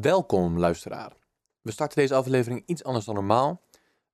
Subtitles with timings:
[0.00, 1.12] Welkom luisteraar.
[1.60, 3.60] We starten deze aflevering iets anders dan normaal.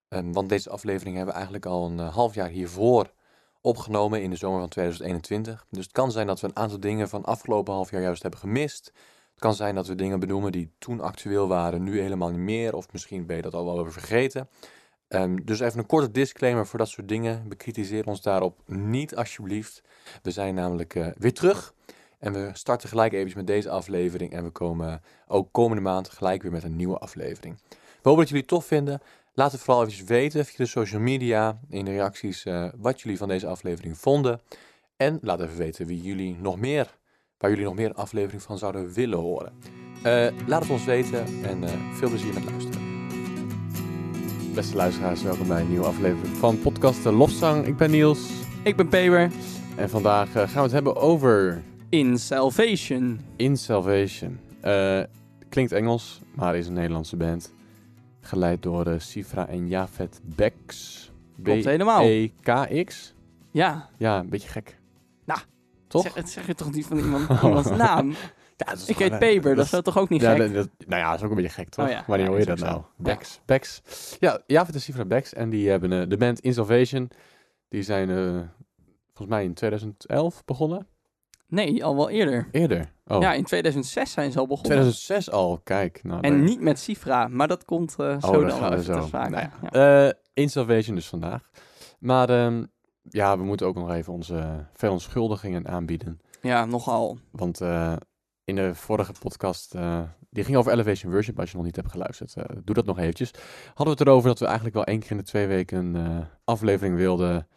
[0.08, 3.12] ehm, want deze aflevering hebben we eigenlijk al een eh, half jaar hiervoor
[3.60, 5.66] opgenomen in de zomer van 2021.
[5.70, 8.40] Dus het kan zijn dat we een aantal dingen van afgelopen half jaar juist hebben
[8.40, 8.86] gemist.
[9.30, 12.74] Het kan zijn dat we dingen benoemen die toen actueel waren, nu helemaal niet meer.
[12.74, 14.48] Of misschien ben je dat al wel weer vergeten.
[15.08, 17.48] Ehm, dus even een korte disclaimer voor dat soort dingen.
[17.48, 19.82] Bekritiseer ons daarop niet alsjeblieft.
[20.22, 21.74] We zijn namelijk eh, weer terug.
[22.20, 24.32] En we starten gelijk even met deze aflevering.
[24.32, 27.58] En we komen ook komende maand gelijk weer met een nieuwe aflevering.
[27.68, 29.00] We hopen dat jullie het tof vinden.
[29.34, 33.18] Laat het vooral even weten via de social media, in de reacties, eh, wat jullie
[33.18, 34.40] van deze aflevering vonden.
[34.96, 36.98] En laat even weten wie jullie nog meer,
[37.38, 39.52] waar jullie nog meer een aflevering van zouden willen horen.
[40.02, 42.80] Eh, laat het ons weten en eh, veel plezier met luisteren.
[44.54, 47.66] Beste luisteraars, welkom bij een nieuwe aflevering van podcast De Lofzang.
[47.66, 48.30] Ik ben Niels
[48.64, 49.30] Ik ben Peber.
[49.76, 53.20] en vandaag gaan we het hebben over In Salvation.
[53.36, 54.40] In Salvation.
[54.60, 55.02] Eh,
[55.48, 57.52] klinkt Engels, maar is een Nederlandse band.
[58.20, 60.96] Geleid door eh, Sifra en Jafet Bex.
[61.42, 62.00] Klopt helemaal.
[62.02, 63.14] B-E-K-X.
[63.50, 64.78] Ja, Ja, een beetje gek.
[65.24, 65.40] Nou,
[65.86, 66.02] Toch?
[66.02, 68.10] zeg, het zeg je toch niet van iemand, iemands naam?
[68.56, 70.54] Ja, Ik heet Peber, dat is dat toch ook niet ja, gek?
[70.54, 71.84] dat- nou ja, dat is ook een beetje gek, toch?
[71.84, 72.82] Oh ja, Wanneer hoor je dat nou?
[72.96, 73.40] Bex.
[73.44, 73.82] Bex.
[74.20, 75.32] Ja, Jafet en Sifra Bex.
[75.34, 77.10] En die hebben eh, de band In Salvation.
[77.68, 78.08] Die zijn
[79.06, 80.86] volgens mij in 2011 begonnen.
[81.50, 82.48] Nee, al wel eerder.
[82.50, 82.92] Eerder.
[83.06, 84.70] Oh, Ja, in 2006 zijn ze al begonnen.
[84.70, 85.60] 2006 al.
[85.64, 86.00] Kijk.
[86.02, 89.08] Nou, En niet met Sifra, maar dat komt eh, zo Oh, daar dan even zo.
[89.12, 89.30] Nou
[89.72, 90.12] Ja.
[90.34, 91.50] Eh, dus vandaag.
[91.98, 92.64] Maar ehm,
[93.02, 96.20] ja, we moeten ook nog even onze verontschuldigingen aanbieden.
[96.40, 97.18] Ja, nogal.
[97.30, 97.96] Want eh,
[98.44, 99.74] in de vorige podcast,
[100.30, 102.34] die ging over Elevation Worship, als je nog niet hebt geluisterd,
[102.64, 103.30] doe dat nog eventjes.
[103.66, 106.26] Hadden we het erover dat we eigenlijk wel één keer in de twee weken een
[106.44, 107.48] aflevering wilden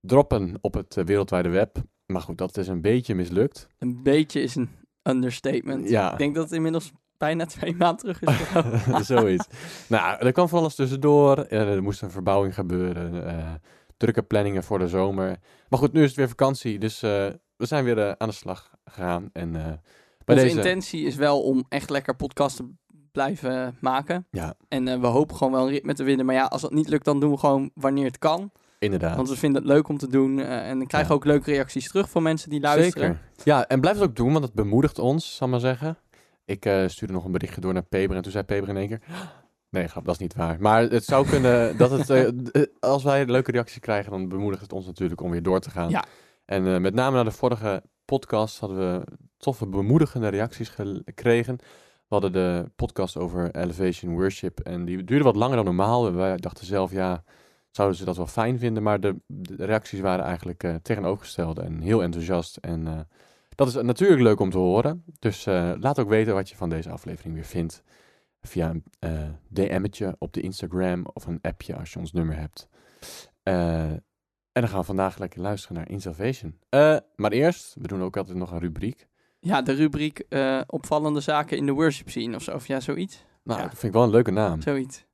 [0.00, 1.76] droppen op het wereldwijde web.
[2.12, 3.68] Maar goed, dat is een beetje mislukt.
[3.78, 4.70] Een beetje is een
[5.02, 5.88] understatement.
[5.88, 6.12] Ja.
[6.12, 9.06] Ik denk dat het inmiddels bijna twee maanden terug is.
[9.16, 9.46] Zoiets.
[9.88, 11.38] nou, er kwam van alles tussendoor.
[11.38, 13.26] Eh, er moest een verbouwing gebeuren.
[13.26, 13.50] eh,
[13.96, 15.36] drukke planningen voor de zomer.
[15.68, 16.78] Maar goed, nu is het weer vakantie.
[16.78, 19.30] Dus eh, we zijn weer aan de slag gegaan.
[19.32, 19.52] En
[20.24, 20.56] bij Onze deze...
[20.56, 22.70] intentie is wel om echt lekker podcast te
[23.12, 24.26] blijven maken.
[24.30, 26.26] Ja, En we hopen gewoon wel een ritme te winnen.
[26.26, 28.50] Maar ja, als dat niet lukt, dan doen we gewoon wanneer het kan.
[28.82, 29.16] Inderdaad.
[29.16, 30.38] Want we vinden het leuk om te doen.
[30.38, 31.20] eh, en dan krijgen we Ja.
[31.20, 33.06] ook leuke reacties terug van mensen die luisteren.
[33.08, 33.44] Zeker.
[33.44, 35.98] Ja, en blijf het ook doen, want het bemoedigt ons, zal maar zeggen.
[36.44, 38.88] Ik eh, stuurde nog een berichtje door naar Peber en toen zei Peber in één
[38.88, 39.00] keer...
[39.70, 40.56] Nee, grap, dat is niet waar.
[40.60, 42.10] Maar het zou kunnen dat het...
[42.10, 45.70] eh, als wij leuke reacties krijgen, dan bemoedigt het ons natuurlijk om weer door te
[45.70, 45.90] gaan.
[45.90, 46.04] Ja.
[46.44, 49.04] En met name na de vorige podcast hadden we
[49.36, 51.56] toffe, bemoedigende reacties ge- gekregen.
[52.08, 56.06] We hadden de podcast over Elevation Worship en die duurde wat langer dan normaal.
[56.06, 57.24] En wij dachten zelf, ja,
[57.72, 58.82] zouden ze dat wel fijn vinden?
[58.82, 62.56] Maar de, de reacties waren eigenlijk eh, tegenovergesteld en heel enthousiast.
[62.56, 63.00] En eh,
[63.54, 65.04] dat is natuurlijk leuk om te horen.
[65.18, 67.82] Dus eh, laat ook weten wat je van deze aflevering weer vindt.
[68.40, 68.84] Via een
[69.48, 72.68] DM'tje op de Instagram of een appje als je ons nummer hebt.
[73.42, 76.58] En dan gaan we vandaag lekker luisteren naar In Salvation.
[76.68, 79.08] Eh, maar eerst, we doen ook altijd nog een rubriek.
[79.40, 80.26] Ja, de rubriek
[80.66, 82.54] opvallende zaken in de worship scene of zo.
[82.54, 83.24] Of ja, zoiets.
[83.44, 83.64] Nou, Ja.
[83.66, 84.60] dat vind ik wel een leuke naam.
[84.62, 85.04] Zoiets.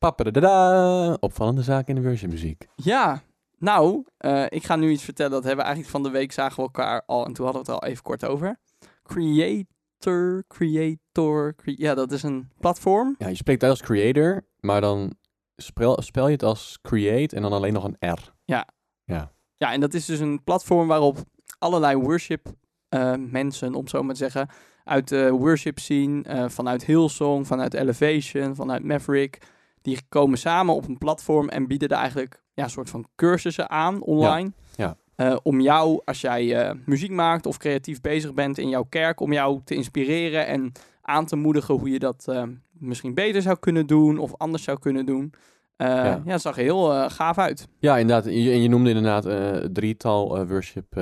[0.00, 2.66] Papadadada, opvallende zaken in de worshipmuziek.
[2.76, 3.22] Ja,
[3.58, 5.32] nou, eh, ik ga nu iets vertellen.
[5.32, 7.26] Dat hebben we eigenlijk van de week zagen we elkaar al.
[7.26, 8.58] En toen hadden we het al even kort over.
[9.02, 13.14] Creator, creator, cre- ja, dat is een platform.
[13.18, 15.12] Ja, je spreekt uit als creator, maar dan
[15.56, 18.32] spel, spel je het als create en dan alleen nog een R.
[18.44, 21.18] Ja, en dat is dus een platform waarop
[21.58, 22.46] allerlei worship
[22.88, 24.48] eh, mensen, om zo maar te zeggen,
[24.84, 29.38] uit de worship scene, eh, vanuit Hillsong, vanuit Elevation, vanuit Maverick,
[29.82, 33.70] die komen samen op een platform en bieden er eigenlijk ja, een soort van cursussen
[33.70, 34.52] aan online.
[34.76, 34.96] ja.
[35.20, 39.20] Eh, om jou, als jij eh, muziek maakt of creatief bezig bent in jouw kerk,
[39.20, 42.42] om jou te inspireren en aan te moedigen hoe je dat eh,
[42.72, 45.32] misschien beter zou kunnen doen of anders zou kunnen doen.
[45.76, 46.04] Ja.
[46.04, 46.22] ja.
[46.24, 47.68] dat zag er heel gaaf uit.
[47.78, 48.26] Ja, inderdaad.
[48.26, 49.26] En je, en je noemde inderdaad
[49.74, 50.94] drietal worship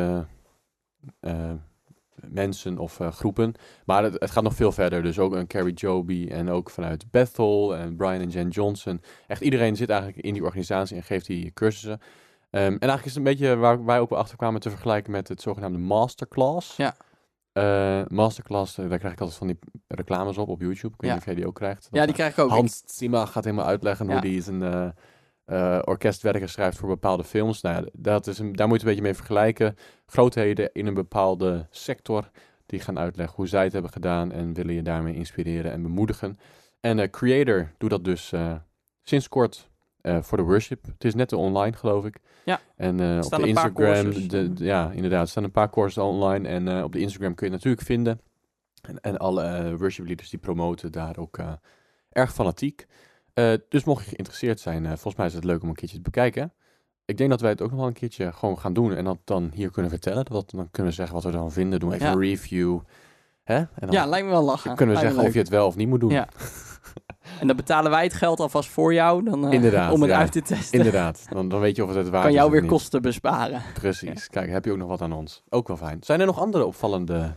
[2.30, 3.54] mensen of eh, groepen.
[3.84, 5.02] Maar het, het gaat nog veel verder.
[5.02, 9.00] Dus ook een Carrie Joby en ook vanuit Bethel en Brian en Jen Johnson.
[9.26, 12.00] Echt iedereen zit eigenlijk in die organisatie en geeft die cursussen.
[12.50, 15.28] Ehm, en eigenlijk is het een beetje waar wij ook achter kwamen te vergelijken met
[15.28, 16.76] het zogenaamde masterclass.
[16.76, 16.94] Ja.
[17.52, 19.58] Eh, masterclass, eh, daar krijg ik altijd van die
[19.88, 20.94] reclames op op YouTube.
[20.94, 21.16] Ik weet Ja.
[21.16, 21.88] niet of jij die ook krijgt.
[21.90, 22.50] Ja, die krijg ik ook.
[22.50, 24.94] Hans Zimmer gaat helemaal uitleggen hoe die zijn
[25.48, 27.60] eh eh, orkestwerken schrijft voor bepaalde films.
[27.60, 29.76] Nou dat is een, daar moet je een beetje mee vergelijken.
[30.06, 32.30] Grootheden in een bepaalde sector
[32.66, 36.38] die gaan uitleggen hoe zij het hebben gedaan en willen je daarmee inspireren en bemoedigen.
[36.80, 38.54] En eh, Creator doet dat dus eh,
[39.02, 40.84] sinds kort eh, voor de worship.
[40.86, 42.18] Het is net online, geloof ik.
[42.44, 42.60] Ja.
[42.76, 42.92] En
[43.24, 44.28] op de Instagram, courses.
[44.28, 46.48] de, de- ja, inderdaad, er staan een paar courses online.
[46.48, 48.20] En op de Instagram kun je het natuurlijk vinden.
[48.82, 51.38] En, en alle worship leaders die promoten daar ook
[52.08, 52.86] erg fanatiek.
[53.38, 55.96] Eh, dus mocht je geïnteresseerd zijn, eh, volgens mij is het leuk om een keertje
[55.96, 56.52] te bekijken.
[57.04, 59.18] Ik denk dat wij het ook nog wel een keertje gewoon gaan doen en dat
[59.24, 60.24] dan hier kunnen vertellen.
[60.24, 61.80] Dat, dan kunnen we zeggen wat we ervan vinden.
[61.80, 62.12] Doen even Ja.
[62.12, 62.78] een review.
[63.42, 63.56] Hè?
[63.56, 64.74] En dan Ja, lijkt me wel lachen.
[64.74, 66.10] kunnen we Lijkt zeggen of je het wel of niet moet doen.
[66.10, 66.28] Ja.
[67.40, 70.18] En dan betalen wij het geld alvast voor jou dan, eh, Inderdaad, om het ja.
[70.18, 70.78] uit te testen.
[70.78, 73.02] Inderdaad, dan, dan weet je of het het waard Kan is jou of weer kosten
[73.02, 73.62] besparen.
[73.74, 74.28] Precies.
[74.28, 75.42] Kijk, heb je ook nog wat aan ons.
[75.48, 75.98] Ook wel fijn.
[76.00, 77.36] Zijn er nog andere opvallende...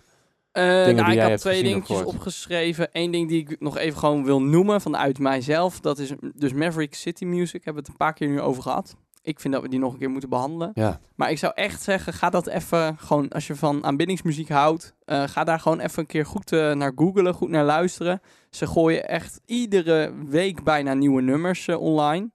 [0.51, 2.89] Eh, nou, ik had hebt twee dingetjes opgeschreven.
[2.92, 5.80] Eén ding die ik nog even gewoon wil noemen vanuit mijzelf.
[5.80, 7.63] Dat is dus Maverick City Music.
[7.63, 8.95] Hebben we het een paar keer nu over gehad.
[9.24, 10.71] Ik vind dat we die nog een keer moeten behandelen.
[10.74, 14.95] Ja, Maar ik zou echt zeggen, ga dat even gewoon, als je van aanbiddingsmuziek houdt,
[15.06, 18.21] eh, ga daar gewoon even een keer goed eh, naar googelen, goed naar luisteren.
[18.50, 22.30] Ze gooien echt iedere week bijna nieuwe nummers online.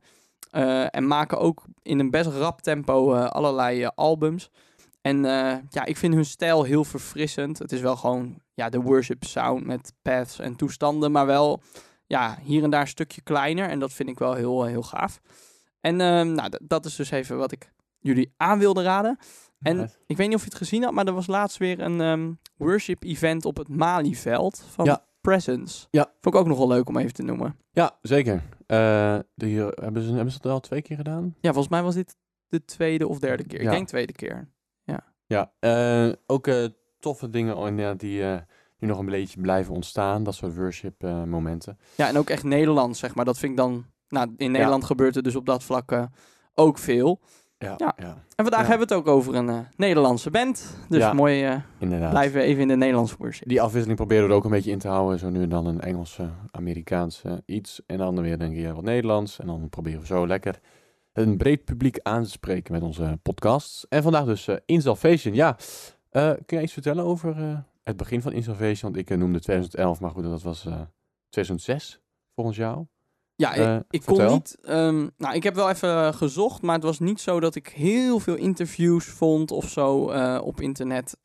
[0.90, 4.50] En maken ook in een best rap tempo allerlei albums.
[5.06, 7.58] En eh, ja, ik vind hun stijl heel verfrissend.
[7.58, 11.60] Het is wel gewoon ja, de worship sound met paths en toestanden, maar wel
[12.06, 13.68] ja, hier en daar een stukje kleiner.
[13.68, 15.20] En dat vind ik wel heel, heel gaaf.
[15.80, 19.18] En ehm, nou, dat is dus even wat ik jullie aan wilde raden.
[19.60, 19.94] En Nice.
[20.06, 22.32] ik weet niet of je het gezien had, maar er was laatst weer een ehm,
[22.56, 25.04] worship event op het Malieveld van Ja.
[25.20, 25.86] Presence.
[25.90, 26.02] Ja.
[26.20, 27.56] Vond ik ook nog wel leuk om even te noemen.
[27.70, 28.42] ja zeker.
[28.66, 31.34] Eh, die, hebben, ze, hebben ze dat al twee keer gedaan?
[31.40, 32.16] Ja, volgens mij was dit
[32.48, 33.62] de tweede of derde keer.
[33.62, 33.70] Ja.
[33.70, 34.48] Ik denk tweede keer.
[35.26, 36.64] Ja, eh, ook eh,
[36.98, 38.38] toffe dingen oh, die eh,
[38.78, 40.22] nu nog een beetje blijven ontstaan.
[40.22, 41.78] Dat soort worship momenten.
[41.94, 43.24] Ja, en ook echt Nederlands, zeg maar.
[43.24, 43.84] Dat vind ik dan...
[44.08, 46.08] Nou, in Nederland gebeurt er dus op dat vlak
[46.54, 47.20] ook veel.
[47.58, 47.94] Ja, Ja.
[47.96, 48.24] ja.
[48.36, 48.68] En vandaag Ja.
[48.68, 50.76] hebben we het ook over een Nederlandse band.
[50.88, 52.10] Dus mooi, inderdaad.
[52.10, 53.48] blijven we even in de Nederlandse worship.
[53.48, 55.18] Die afwisseling proberen we er ook een beetje in te houden.
[55.18, 57.82] Zo nu en dan een Engelse, Amerikaanse iets.
[57.86, 59.38] En dan weer een keer wat Nederlands.
[59.38, 60.60] En dan proberen we zo lekker
[61.16, 63.86] een breed publiek aan te spreken met onze podcasts.
[63.88, 65.34] En vandaag dus eh In Salvation.
[65.34, 65.56] Ja,
[66.10, 68.92] eh, kun je iets vertellen over eh, het begin van In Salvation?
[68.92, 70.80] Want ik noemde 2011, maar goed, dat was eh
[71.28, 72.00] 2006
[72.34, 72.86] volgens jou.
[73.34, 74.58] Ja, ik, ik kon niet.
[74.62, 78.18] ehm, nou, ik heb wel even gezocht, maar het was niet zo dat ik heel
[78.18, 79.98] veel interviews vond of zo
[80.38, 81.16] op internet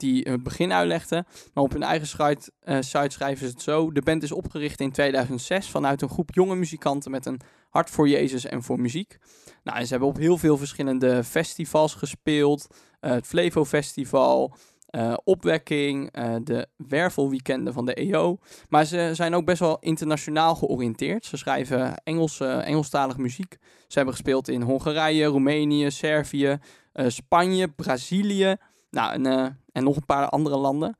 [0.00, 1.26] die het begin uitlegden.
[1.54, 4.80] Maar op hun eigen site, eh, site schrijven ze het zo: De band is opgericht
[4.80, 7.40] in 2006 vanuit een groep jonge muzikanten met een
[7.70, 9.18] hart voor Jezus en voor muziek.
[9.64, 12.66] Nou, ze hebben op heel veel verschillende festivals gespeeld:
[13.00, 14.56] Eh, het Flevo Festival.
[14.88, 18.38] eh, opwekking, eh, de wervelweekenden van de EO.
[18.68, 21.24] Maar ze zijn ook best wel internationaal georiënteerd.
[21.24, 23.56] Ze schrijven Engelse, Engelstalige muziek.
[23.60, 26.58] Ze hebben gespeeld in Hongarije, Roemenië, Servië,
[26.92, 28.56] eh, Spanje, Brazilië.
[28.90, 30.96] Nou, en, eh, en nog een paar andere landen.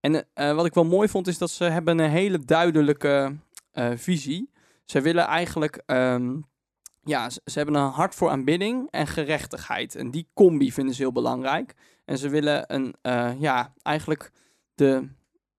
[0.00, 3.36] En eh, wat ik wel mooi vond, is dat ze hebben een hele duidelijke
[3.70, 4.50] eh, visie.
[4.84, 5.82] Ze willen eigenlijk...
[5.86, 6.36] ehm,
[7.02, 9.94] ja, ze, hebben een hart voor aanbidding en gerechtigheid.
[9.94, 11.74] En die combi vinden ze heel belangrijk.
[12.04, 12.94] En ze willen een,
[13.38, 14.32] ja, eigenlijk
[14.74, 15.08] de,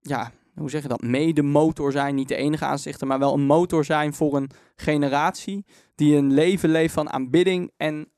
[0.01, 2.15] ja, hoe zeg je dat, mede-motor zijn.
[2.15, 5.65] Niet de enige aanzichten, maar wel een motor zijn voor een generatie
[5.95, 8.11] die een leven leeft van aanbidding en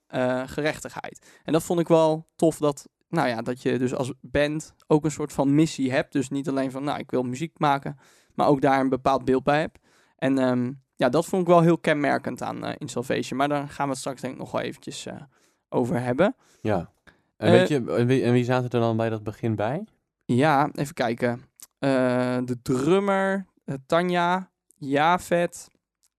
[0.46, 1.40] gerechtigheid.
[1.44, 5.06] En dat vond ik wel tof dat, nou ja, dat je dus als band ook
[5.06, 6.12] een soort van missie hebt.
[6.12, 7.98] Dus niet alleen van, nou, ik wil muziek maken,
[8.36, 9.80] maar ook daar een bepaald beeld bij hebt.
[10.16, 13.38] En ehm, ja, dat vond ik wel heel kenmerkend aan eh In Salvation.
[13.38, 15.22] Maar daar gaan we het straks denk ik nog wel eventjes eh,
[15.70, 16.36] over hebben.
[16.62, 16.92] Ja.
[17.38, 19.84] En, Eh, weet je, en wie, en wie zaten er dan bij dat begin bij?
[20.26, 21.42] Ja, even kijken.
[21.80, 25.68] Eh, de drummer, eh, Tanja, Javet,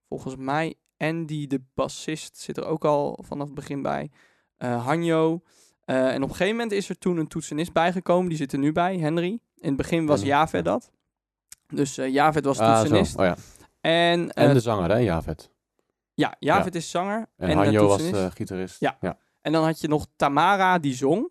[0.09, 4.11] volgens mij Andy, de bassist, zit er ook al vanaf het begin bij.
[4.57, 5.43] Eh, Hanjo.
[5.91, 8.29] Eh, en op een gegeven moment is er toen een toetsenist bijgekomen.
[8.29, 9.31] Die zit er nu bij, Henry.
[9.57, 10.71] In het begin was Javet ja.
[10.73, 10.91] dat.
[11.67, 12.81] Dus eh Javet was Ah, zo.
[12.81, 13.17] toetsenist.
[13.19, 13.37] Oh, ja.
[13.81, 15.51] en eh, En de zanger, hè, Javet.
[16.15, 17.27] ja, Javet is zanger.
[17.37, 18.81] En, de Hanjo was eh, gitarist.
[18.81, 18.97] Ja.
[19.01, 19.19] ja.
[19.41, 21.31] En dan had je nog Tamara, die zong.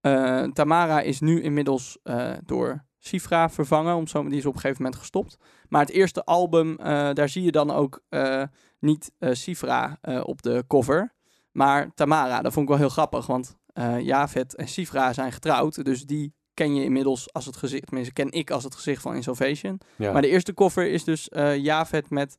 [0.00, 4.60] Eh, Tamara is nu inmiddels eh, door Sifra vervangen, om zo, die is op een
[4.60, 5.36] gegeven moment gestopt.
[5.68, 8.42] Maar het eerste album, eh, daar zie je dan ook eh,
[8.78, 11.12] niet eh, Sifra eh, op de cover,
[11.52, 12.42] maar Tamara.
[12.42, 13.56] Dat vond ik wel heel grappig, want
[14.00, 18.30] Javet en Sifra zijn getrouwd, dus die ken je inmiddels als het gezicht, tenminste ken
[18.32, 19.80] ik als het gezicht van In Salvation.
[19.96, 20.12] Ja.
[20.12, 22.38] Maar de eerste cover is dus Javet met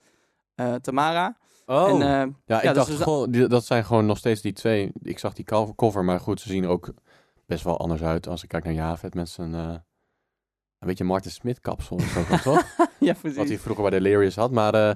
[0.55, 1.37] eh, Tamara.
[1.65, 4.91] oh, En, ja, ik dus dacht dus- die- dat zijn gewoon nog steeds die twee.
[5.01, 6.93] Ik zag die cover- cover, maar goed, ze zien er ook
[7.45, 9.81] best wel anders uit als ik kijk naar Javet met zijn, een
[10.79, 12.75] beetje Martin Smith kapsel of zo, toch?
[12.99, 13.59] ja, Wat hij precies.
[13.61, 14.89] vroeger bij Delirious had, maar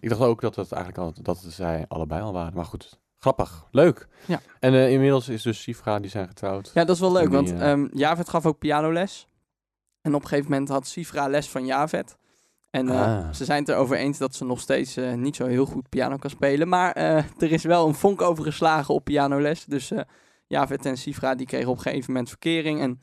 [0.00, 2.54] ik dacht ook dat het eigenlijk al, dat zij allebei al waren.
[2.54, 4.08] Maar goed, grappig, leuk.
[4.26, 4.40] Ja.
[4.60, 6.70] En eh, inmiddels is dus Sifra, die zijn getrouwd.
[6.74, 9.28] Ja, dat is wel leuk, die, want eh, ehm Javet gaf ook pianoles.
[10.02, 12.16] En op een gegeven moment had Sifra les van Javet.
[12.70, 13.32] En eh, Ah.
[13.32, 16.30] ze zijn het erover eens dat ze nog steeds niet zo heel goed piano kan
[16.30, 16.68] spelen.
[16.68, 16.92] Maar
[17.38, 19.64] er is wel een vonk over geslagen op pianoles.
[19.64, 19.92] Dus
[20.46, 22.80] Javet en Sifra die kregen op een gegeven moment verkering.
[22.80, 23.00] En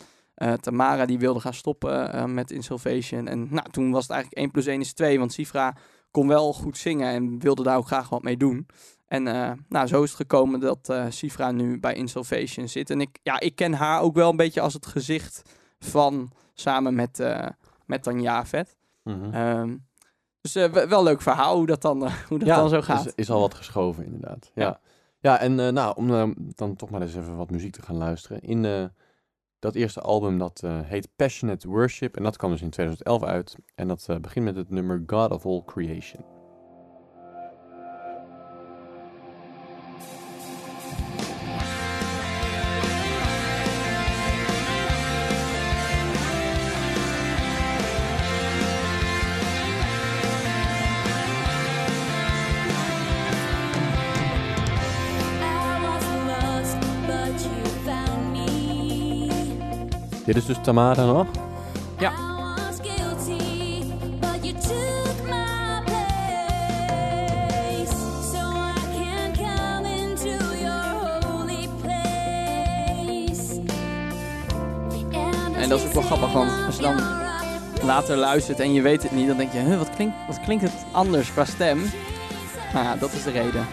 [0.59, 3.27] Tamara die wilde gaan stoppen met In Salvation.
[3.27, 5.19] En nou, toen was het eigenlijk 1 plus 1 is 2.
[5.19, 5.75] Want Sifra
[6.11, 8.67] kon wel goed zingen en wilde daar ook graag wat mee doen.
[9.07, 12.89] En eh, nou, zo is het gekomen dat eh Sifra nu bij In Salvation zit.
[12.89, 15.41] En ik, ja, ik ken haar ook wel een beetje als het gezicht
[15.79, 17.47] van samen met, eh
[17.85, 18.77] met dan Javet.
[19.03, 19.33] Mhm.
[19.33, 19.77] Ehm,
[20.41, 21.99] dus eh, wel leuk verhaal hoe dat dan,
[22.29, 23.05] hoe dat ja, dan zo gaat.
[23.05, 24.51] Is, is al wat geschoven, inderdaad.
[24.53, 24.79] Ja, Ja.
[25.19, 25.39] ja.
[25.39, 28.41] en nou, om dan toch maar eens even wat muziek te gaan luisteren.
[28.41, 28.91] In
[29.59, 32.17] dat eerste album, dat heet Passionate Worship.
[32.17, 33.55] En dat kwam dus in 2011 uit.
[33.75, 36.36] En dat begint met het nummer God of All Creation.
[60.27, 61.27] Dit is dus Tamara nog.
[61.99, 62.11] Ja.
[75.55, 77.01] En dat is ook wel grappig, want als je dan
[77.83, 80.63] later luistert en je weet het niet, dan denk je, huh, wat, klinkt, wat klinkt
[80.63, 81.91] het anders qua stem?
[82.73, 83.65] Nou ja, dat is de reden.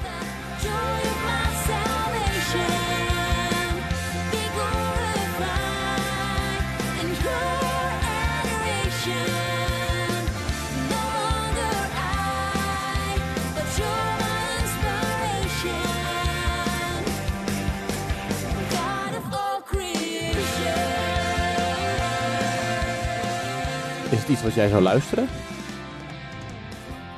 [24.24, 25.28] Het iets wat jij zou luisteren?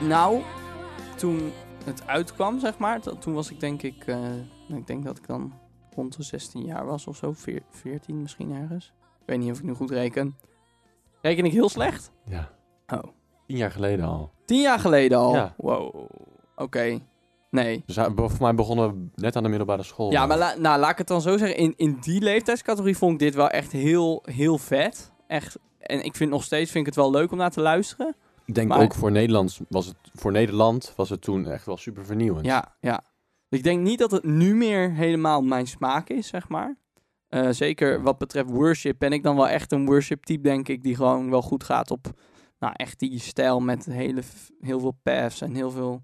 [0.00, 0.42] Nou,
[1.16, 1.52] toen
[1.84, 4.16] het uitkwam, zeg maar, toen was ik denk ik, eh,
[4.68, 5.52] nou, ik denk dat ik dan
[5.94, 8.92] rond de 16 jaar was of zo, veer- 14 misschien ergens.
[9.20, 10.36] Ik weet niet of ik nu goed reken.
[11.22, 12.12] Reken ik heel slecht?
[12.24, 12.50] Ja.
[12.86, 13.02] Oh.
[13.46, 14.30] Tien jaar geleden al.
[14.44, 15.34] Tien jaar geleden al?
[15.34, 15.54] Ja.
[15.56, 16.08] Wow.
[16.56, 16.98] Oké.
[17.50, 17.82] Nee.
[17.86, 20.10] Dus voor mij begonnen we net aan de middelbare school.
[20.10, 21.56] Ja, maar la- nou, laat ik het dan zo zeggen.
[21.56, 25.12] In, in die leeftijdscategorie vond ik dit wel echt heel, heel vet.
[25.26, 25.58] Echt.
[25.86, 28.14] En ik vind nog steeds vind ik het wel leuk om naar te luisteren.
[28.44, 31.76] Ik denk maar- ook voor, Nederlands was het, voor Nederland was het toen echt wel
[31.76, 32.46] super vernieuwend.
[32.46, 33.02] Ja, ja.
[33.48, 36.76] Ik denk niet dat het nu meer helemaal mijn smaak is, zeg maar.
[37.28, 40.82] Eh, zeker wat betreft worship ben ik dan wel echt een worship type, denk ik,
[40.82, 42.12] die gewoon wel goed gaat op
[42.58, 44.22] nou, echt die stijl met hele,
[44.60, 46.02] heel veel paths en heel veel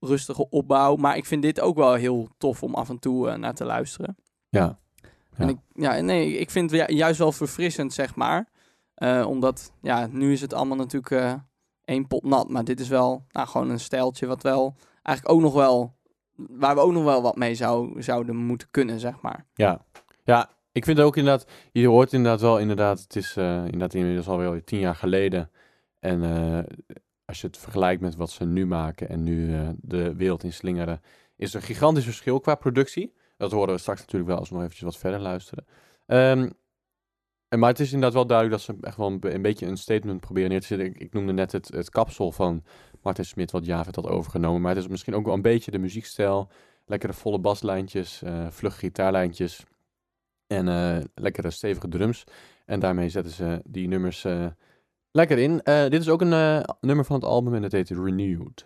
[0.00, 0.96] rustige opbouw.
[0.96, 3.64] Maar ik vind dit ook wel heel tof om af en toe eh, naar te
[3.64, 4.16] luisteren.
[4.48, 4.78] Ja.
[5.36, 8.48] En ik, ja, nee, ik vind het ju- juist wel verfrissend, zeg maar.
[8.94, 11.34] Eh, omdat, ja, nu is het allemaal natuurlijk eh,
[11.84, 12.48] één pot nat.
[12.48, 16.00] Maar dit is wel nou, gewoon een stijltje wat wel eigenlijk ook nog wel...
[16.34, 19.46] Waar we ook nog wel wat mee zou, zouden moeten kunnen, zeg maar.
[19.54, 19.84] Ja.
[20.24, 24.28] ja, ik vind ook inderdaad, je hoort inderdaad wel inderdaad, het is eh, inderdaad inmiddels
[24.28, 25.50] alweer tien jaar geleden.
[25.98, 26.22] En
[27.24, 31.00] als je het vergelijkt met wat ze nu maken en nu de wereld in slingeren,
[31.36, 33.14] is er een gigantisch verschil qua productie.
[33.36, 35.64] Dat horen we straks natuurlijk wel als we nog eventjes wat verder luisteren.
[36.06, 36.50] Ehm,
[37.52, 39.66] en, maar het is inderdaad wel duidelijk dat ze echt wel een, be- een beetje
[39.66, 40.86] een statement proberen neer te zetten.
[40.86, 42.64] Ik, ik noemde net het, het kapsel van
[43.02, 44.60] Martin Smit, wat Javed had overgenomen.
[44.60, 46.50] Maar het is misschien ook wel een beetje de muziekstijl.
[46.86, 49.64] Lekkere volle baslijntjes, eh vlugge gitaarlijntjes
[50.46, 52.24] en eh, lekkere stevige drums.
[52.66, 54.46] En daarmee zetten ze die nummers eh,
[55.10, 55.60] lekker in.
[55.64, 58.64] Dit is ook een nummer van het album en dat heet Renewed.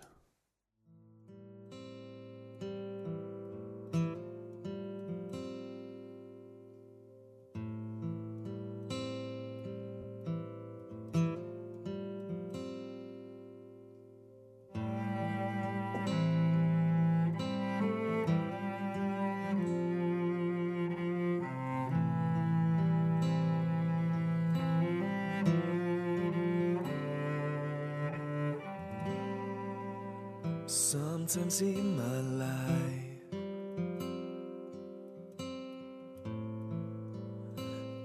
[31.27, 33.03] Sometimes in my life,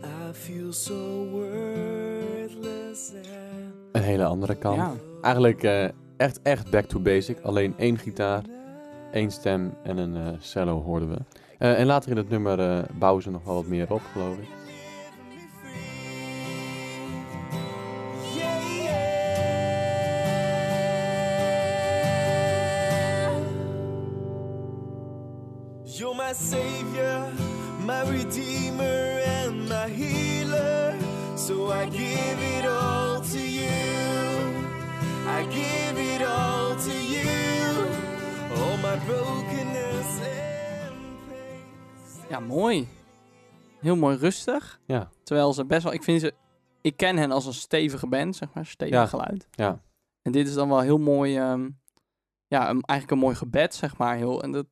[0.02, 4.76] I feel so worthless and Een hele andere kant.
[4.76, 4.92] Ja.
[5.22, 7.40] Eigenlijk eh, echt, echt back to basic.
[7.42, 8.42] Alleen één gitaar,
[9.12, 11.18] één stem en een eh, cello hoorden we.
[11.58, 14.36] Eh, en later in het nummer eh, bouwen ze nog wel wat meer op, geloof
[14.36, 14.48] ik.
[44.86, 45.10] Ja.
[45.22, 46.34] Terwijl ze best wel, ik vind ze,
[46.80, 49.06] ik ken hen als een stevige band, zeg maar, stevig Ja.
[49.06, 49.48] geluid.
[49.50, 49.82] Ja.
[50.22, 51.68] En dit is dan wel heel mooi, ehm,
[52.46, 54.16] ja, een, eigenlijk een mooi gebed, zeg maar.
[54.16, 54.66] Heel, en dat,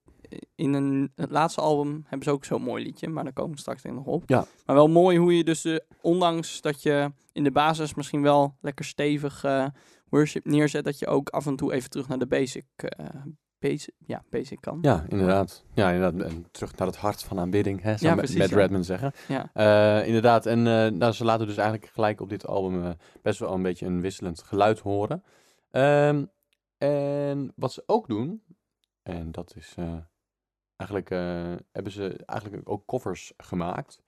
[0.54, 3.60] in een, het laatste album hebben ze ook zo'n mooi liedje, maar daar komen we
[3.60, 4.22] straks nog op.
[4.26, 4.44] Ja.
[4.66, 8.84] Maar wel mooi hoe je dus, ondanks dat je in de basis misschien wel lekker
[8.84, 9.44] stevig
[10.08, 13.06] worship neerzet, dat je ook af en toe even terug naar de basic, eh,
[13.60, 14.78] basic, ja, basic kan.
[14.82, 15.64] Ja, inderdaad.
[15.74, 16.30] Ja, inderdaad.
[16.30, 18.46] En terug naar het hart van aanbidding, hè, zou Ja, ja.
[18.46, 19.12] Redman zeggen.
[19.28, 19.50] Ja.
[19.52, 20.46] Eh, inderdaad.
[20.46, 22.90] En eh, nou, ze laten dus eigenlijk gelijk op dit album eh,
[23.22, 25.24] best wel een beetje een wisselend geluid horen.
[25.70, 26.24] Ehm,
[26.78, 28.42] en wat ze ook doen,
[29.02, 29.74] en dat is
[30.76, 31.08] eigenlijk,
[31.72, 34.02] hebben ze eigenlijk ook covers gemaakt.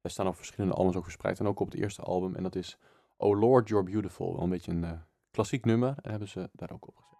[0.00, 2.34] Er staan op verschillende albums ook verspreid en ook op het eerste album.
[2.34, 2.78] En dat is
[3.16, 4.32] Oh Lord, You're Beautiful.
[4.32, 5.00] Wel een beetje een
[5.30, 5.94] klassiek nummer.
[6.00, 7.17] En hebben ze daar ook op gezet.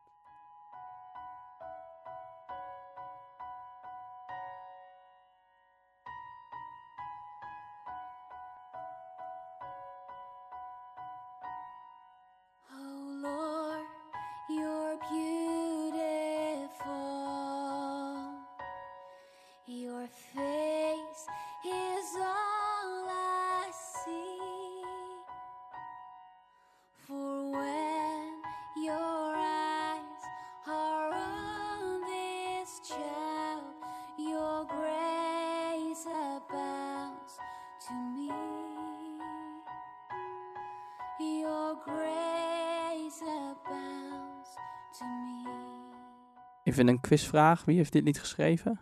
[46.69, 48.81] Even een quizvraag, wie heeft dit lied geschreven?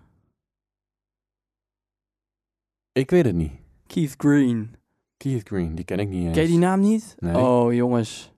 [2.93, 3.53] Ik weet het niet.
[3.87, 4.75] Keith Green.
[5.17, 6.35] Keith Green, die ken ik niet eens.
[6.35, 7.15] Ken je die naam niet?
[7.19, 7.37] Nee.
[7.37, 8.33] Oh, jongens.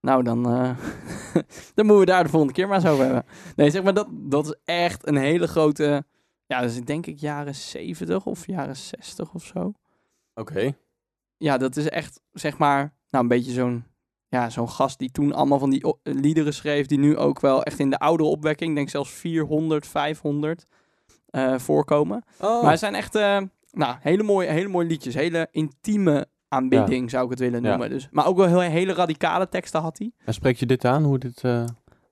[0.00, 0.76] Nou, dan, eh,
[1.74, 3.24] dan moeten we daar de volgende keer maar eens over hebben.
[3.56, 6.04] Nee, zeg maar, dat, dat is echt een hele grote...
[6.46, 9.72] Ja, dat is denk ik jaren 70 of jaren 60 of zo.
[10.34, 10.76] Oké.
[11.36, 13.84] Ja, dat is echt, zeg maar, nou, een beetje zo'n...
[14.30, 16.86] Ja, zo'n gast die toen allemaal van die o- liederen schreef...
[16.86, 18.74] die nu ook wel echt in de oudere opwekking...
[18.74, 20.66] denk zelfs 400, 500
[21.30, 22.24] eh, voorkomen.
[22.40, 22.62] Oh.
[22.62, 23.38] Maar het zijn echt eh,
[23.72, 25.14] nou, hele, mooie, hele mooie liedjes.
[25.14, 27.68] Hele intieme aanbidding zou ik het willen Ja.
[27.68, 27.90] noemen.
[27.90, 30.12] Dus, maar ook wel heel, hele radicale teksten had hij.
[30.24, 31.44] En spreek je dit aan, hoe dit...
[31.44, 31.64] eh,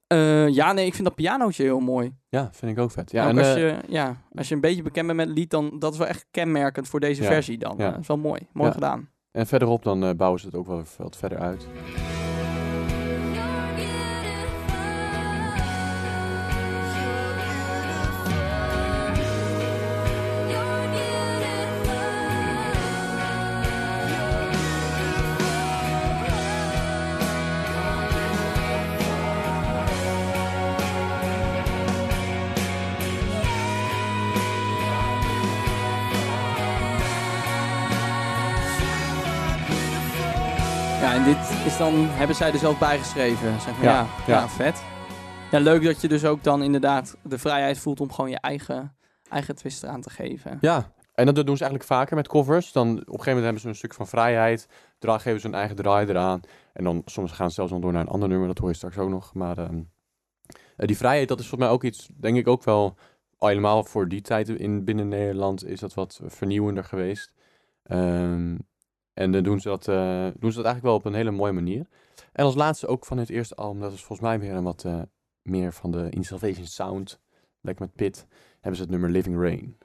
[0.07, 2.15] Eh, ja, nee, ik vind dat pianootje heel mooi.
[2.29, 3.11] Ja, vind ik ook vet.
[3.11, 5.39] Ja, Ook en, als, eh, je, ja, als je een beetje bekend bent met het
[5.39, 7.29] lied, dan dat is wel echt kenmerkend voor deze Ja.
[7.29, 7.75] versie dan.
[7.79, 7.85] Ja.
[7.87, 8.41] Eh, dat is wel mooi.
[8.53, 8.75] Mooi Ja.
[8.75, 9.09] gedaan.
[9.31, 11.67] En verderop dan eh, bouwen ze het ook wel wat verder uit.
[41.79, 43.61] Dan, hebben zij er zelf bijgeschreven.
[43.61, 43.85] Zeg maar.
[43.85, 44.41] Ja, ja, ja.
[44.41, 44.49] ja.
[44.49, 44.83] vet.
[45.51, 48.97] Ja, leuk dat je dus ook dan inderdaad de vrijheid voelt om gewoon je eigen,
[49.29, 50.59] eigen twist eraan te geven.
[50.61, 52.73] Ja, en dat doen ze eigenlijk vaker met covers.
[52.73, 54.69] Dan op een gegeven moment hebben ze een stuk van vrijheid.
[54.99, 56.41] Dra geven ze een eigen draai eraan.
[56.73, 58.47] En dan soms gaan ze zelfs nog door naar een ander nummer.
[58.47, 59.35] Dat hoor je straks ook nog.
[59.35, 59.81] Maar ehm,
[60.77, 62.97] eh, die vrijheid, dat is voor mij ook iets, denk ik ook wel,
[63.39, 67.33] al helemaal voor die tijd in binnen Nederland is dat wat vernieuwender geweest.
[67.83, 68.57] Ehm,
[69.19, 71.53] en dan doen ze, dat, eh, doen ze dat eigenlijk wel op een hele mooie
[71.53, 71.87] manier.
[72.33, 74.85] En als laatste ook van het eerste album, dat is volgens mij weer een wat
[74.85, 75.03] eh,
[75.43, 77.21] meer van de In Salvation Sound.
[77.61, 79.77] Lekker met Pit, hebben ze het nummer Living Rain.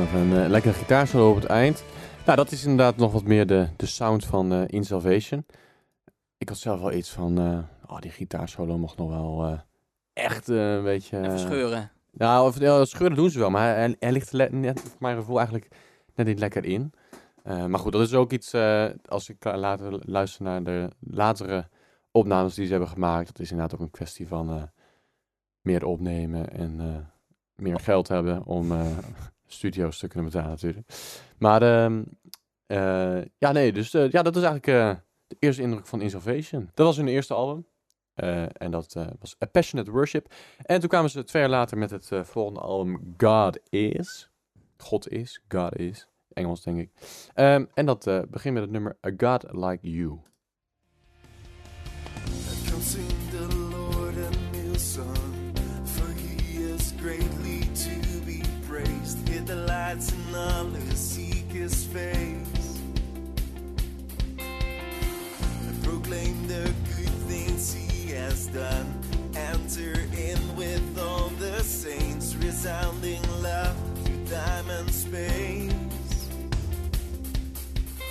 [0.00, 1.84] Nog een eh, lekkere gitaarsolo op het eind.
[2.24, 5.46] Nou, dat is inderdaad nog wat meer de, de sound van eh In Salvation.
[6.38, 9.58] Ik had zelf wel iets van, eh, oh, die gitaarsolo mocht nog wel
[10.12, 11.18] echt een beetje...
[11.18, 11.90] Even scheuren.
[12.12, 15.36] Nou, of, ja, scheuren doen ze wel, maar hij, hij ligt net, voor mijn gevoel
[15.36, 15.68] eigenlijk
[16.14, 16.92] net niet lekker in.
[17.44, 18.54] Maar goed, dat is ook iets,
[19.08, 21.68] als ik la- later luister naar de latere
[22.10, 24.70] opnames die ze hebben gemaakt, dat is inderdaad ook een kwestie van
[25.60, 27.06] meer opnemen en
[27.54, 28.72] meer geld hebben om
[29.52, 30.86] studio's te kunnen betalen natuurlijk.
[31.38, 32.02] Maar ehm,
[32.66, 36.10] eh, ja, nee, dus eh, ja, dat is eigenlijk eh, de eerste indruk van In
[36.10, 36.70] Salvation.
[36.74, 37.68] Dat was hun eerste album.
[38.52, 40.32] En dat was A Passionate Worship.
[40.62, 44.30] En toen kwamen ze twee jaar later met het volgende album God Is.
[44.76, 46.08] God is, God is.
[46.32, 46.90] Engels, denk ik.
[47.34, 50.18] Ehm, en dat begint met het nummer A God Like You.
[60.34, 62.80] All who seek his face.
[64.38, 68.86] And proclaim the good things he has done.
[69.34, 75.72] Enter in with all the saints, resounding love through time and space.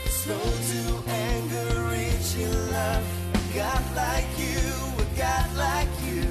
[0.05, 3.03] Slow to anger, rich in love.
[3.34, 4.60] A God like you,
[4.97, 6.23] a God like you.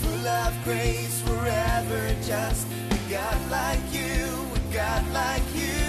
[0.00, 2.66] Full of grace, forever just.
[2.90, 4.17] A God like you,
[4.88, 5.86] God like you.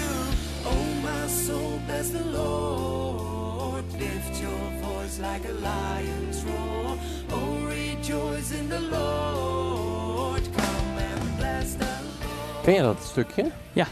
[0.64, 3.84] Oh, my soul, bless the Lord.
[3.92, 6.96] Lift your voice like a lion's roar.
[7.30, 10.42] Oh, rejoice in the Lord.
[10.42, 12.62] Come and bless the Lord.
[12.62, 13.50] Ken je dat stukje?
[13.72, 13.86] Ja.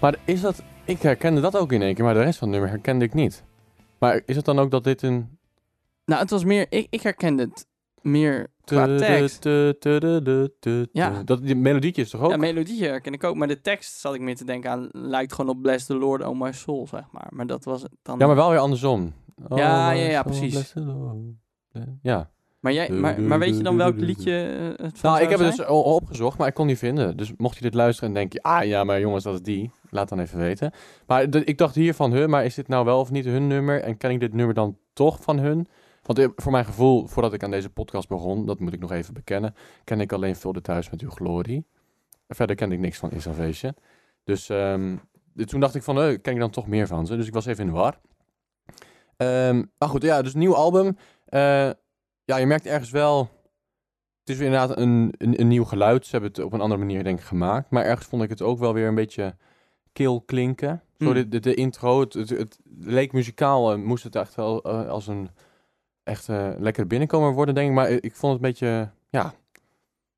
[0.00, 0.62] Maar is dat...
[0.84, 3.14] Ik herkende dat ook in één keer, maar de rest van het nummer herkende ik
[3.14, 3.44] niet.
[3.98, 5.38] Maar is het dan ook dat dit een...
[6.04, 6.66] Nou, het was meer...
[6.68, 7.66] Ik, ik herkende het
[8.02, 9.44] meer qua tekst.
[10.92, 11.22] Ja.
[11.24, 12.30] Dat, die melodietje is toch ook?
[12.30, 13.36] Ja, melodietje herken ik ook.
[13.36, 14.88] Maar de tekst zat ik meer te denken aan...
[14.92, 17.26] Lijkt gewoon op Bless the Lord, oh my soul, zeg maar.
[17.30, 18.18] Maar dat was dan...
[18.18, 19.12] Ja, maar wel weer andersom.
[19.48, 20.74] Oh, Ja, ja, ja, precies.
[22.02, 22.30] Ja.
[22.60, 25.38] Maar, jij, maar, maar weet je dan welk liedje eh, het van Nou, ik heb
[25.38, 27.16] het dus o- opgezocht, maar ik kon niet vinden.
[27.16, 29.70] Dus mocht je dit luisteren en denk je, ah ja, maar jongens, dat is die.
[29.90, 30.72] Laat dan even weten.
[31.06, 33.80] Maar ik dacht hier van hun, maar is dit nou wel of niet hun nummer?
[33.82, 35.68] En ken ik dit nummer dan toch van hun?
[36.10, 38.92] Want eh, voor mijn gevoel, voordat ik aan deze podcast begon, dat moet ik nog
[38.92, 41.66] even bekennen, ken ik alleen Vulde Thuis met uw glorie.
[42.28, 43.74] Verder kende ik niks van In Salvation.
[44.24, 44.96] Dus ehm,
[45.44, 47.16] toen dacht ik van, eh, ken ik dan toch meer van ze?
[47.16, 48.00] Dus ik was even in de war.
[49.16, 50.96] Ehm, maar goed, ja, dus nieuw album.
[51.26, 51.70] Eh,
[52.24, 53.18] ja, je merkt ergens wel...
[54.20, 56.04] Het is weer inderdaad een, een, een nieuw geluid.
[56.04, 57.70] Ze hebben het op een andere manier denk ik gemaakt.
[57.70, 59.36] Maar ergens vond ik het ook wel weer een beetje
[59.92, 60.82] kil klinken.
[60.98, 61.14] Zo Hmm.
[61.14, 65.06] de, de, de intro, het, het, het leek muzikaal, eh, moest het echt wel als
[65.06, 65.30] een
[66.02, 67.74] echt eh, lekker binnenkomer worden, denk ik.
[67.74, 69.34] Maar ik vond het een beetje, ja,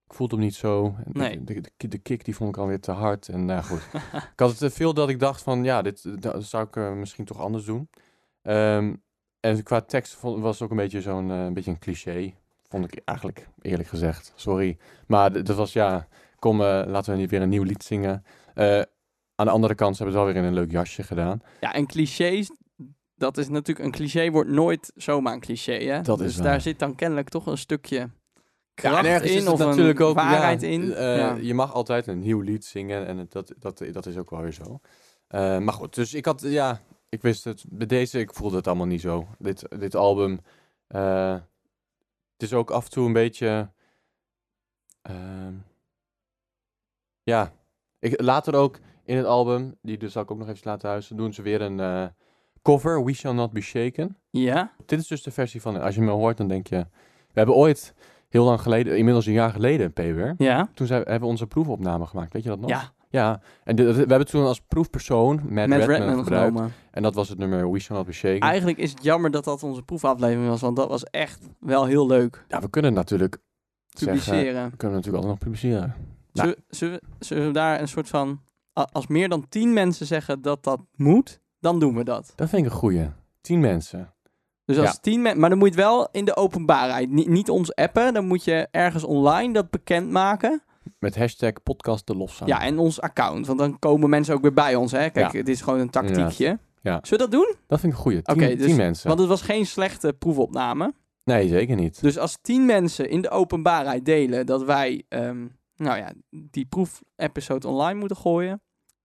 [0.07, 0.95] ik voelde hem niet zo.
[1.05, 1.45] Nee.
[1.45, 3.29] De, de, de kick die vond ik alweer te hard.
[3.29, 3.83] En nou goed,
[4.33, 6.92] ik had het te veel dat ik dacht van, ja, dit dat zou ik eh,
[6.92, 7.88] misschien toch anders doen.
[8.42, 8.95] Ehm,
[9.42, 12.35] en qua tekst vond, was het ook een beetje zo'n eh, een beetje een cliché.
[12.68, 14.33] Vond ik eigenlijk, eerlijk gezegd.
[14.35, 14.77] Sorry.
[15.07, 16.07] Maar dat was, ja,
[16.38, 18.25] kom, eh, laten we niet weer een nieuw lied zingen.
[18.55, 18.81] Eh,
[19.35, 21.42] aan de andere kant ze hebben het wel weer in een leuk jasje gedaan.
[21.61, 22.51] Ja, en clichés,
[23.23, 23.87] dat is natuurlijk...
[23.87, 26.03] Een cliché wordt nooit zomaar een cliché, hè?
[26.03, 28.11] Dat dus daar zit dan kennelijk toch een stukje
[28.75, 30.95] kracht in of natuurlijk een ook, waarheid ja, in.
[30.95, 31.35] eh, ja.
[31.35, 34.53] Je mag altijd een nieuw lied zingen en dat, dat, dat is ook wel weer
[34.53, 34.81] zo.
[35.27, 37.65] Eh, maar goed, dus ik had, ja, ik wist het.
[37.69, 39.27] Bij deze, ik voelde het allemaal niet zo.
[39.39, 40.41] Dit, dit album,
[40.87, 41.33] eh,
[42.33, 43.71] het is ook af en toe een beetje,
[45.03, 45.55] ehm,
[47.23, 47.53] ja,
[47.99, 51.17] ik, later ook in het album, die dus zal ik ook nog even laten huizen,
[51.17, 52.13] doen ze weer een
[52.62, 54.16] cover, We Shall Not Be Shaken.
[54.31, 56.87] ja, Dit is dus de versie van, als je me hoort, dan denk je, we
[57.33, 57.94] hebben ooit,
[58.29, 62.07] heel lang geleden, inmiddels een jaar geleden, Pwer, ja, toen zijn, hebben we onze proefopname
[62.07, 62.33] gemaakt.
[62.33, 62.70] Weet je dat nog?
[62.70, 62.92] ja.
[63.11, 66.46] Ja, en dit- we hebben toen als proefpersoon Matt, Met Redman, Redman gebruikt.
[66.53, 66.72] genomen.
[66.90, 68.40] En dat was het nummer We Shall Not Be Shaken.
[68.40, 72.07] Eigenlijk is het jammer dat dat onze proefaflevering was, want dat was echt wel heel
[72.07, 72.44] leuk.
[72.48, 73.38] Ja, we kunnen natuurlijk
[73.88, 74.70] zeggen, Publiceren.
[74.70, 75.94] we kunnen natuurlijk altijd nog publiceren.
[76.33, 78.40] Zullen, zullen, we- zullen we daar een soort van...
[78.72, 82.33] Als meer dan tien mensen zeggen dat dat moet, dan doen we dat.
[82.37, 83.09] Dat vind ik een goeie.
[83.40, 84.12] Tien mensen.
[84.64, 84.98] Dus als Ja.
[85.01, 85.40] tien mensen...
[85.40, 87.11] Maar dan moet je het wel in de openbaarheid.
[87.11, 90.62] Niet, niet ons appen, dan moet je ergens online dat bekendmaken.
[90.98, 92.27] Met hashtag podcast de.
[92.44, 93.46] Ja, en ons account.
[93.46, 95.11] Want dan komen mensen ook weer bij ons, hè.
[95.11, 95.38] Kijk, Ja.
[95.38, 96.59] het is gewoon een tactiekje.
[96.83, 96.98] Ja.
[97.03, 97.55] Zullen we dat doen?
[97.66, 98.22] Dat vind ik een goeie.
[98.22, 99.07] Tien, Oké, dus- tien mensen.
[99.09, 100.92] Want het was geen slechte proefopname.
[101.25, 102.01] Nee, zeker niet.
[102.03, 105.03] Dus als tien mensen in de openbaarheid delen dat wij...
[105.09, 105.46] ehm,
[105.77, 108.61] nou ja, die proefepisode online moeten gooien.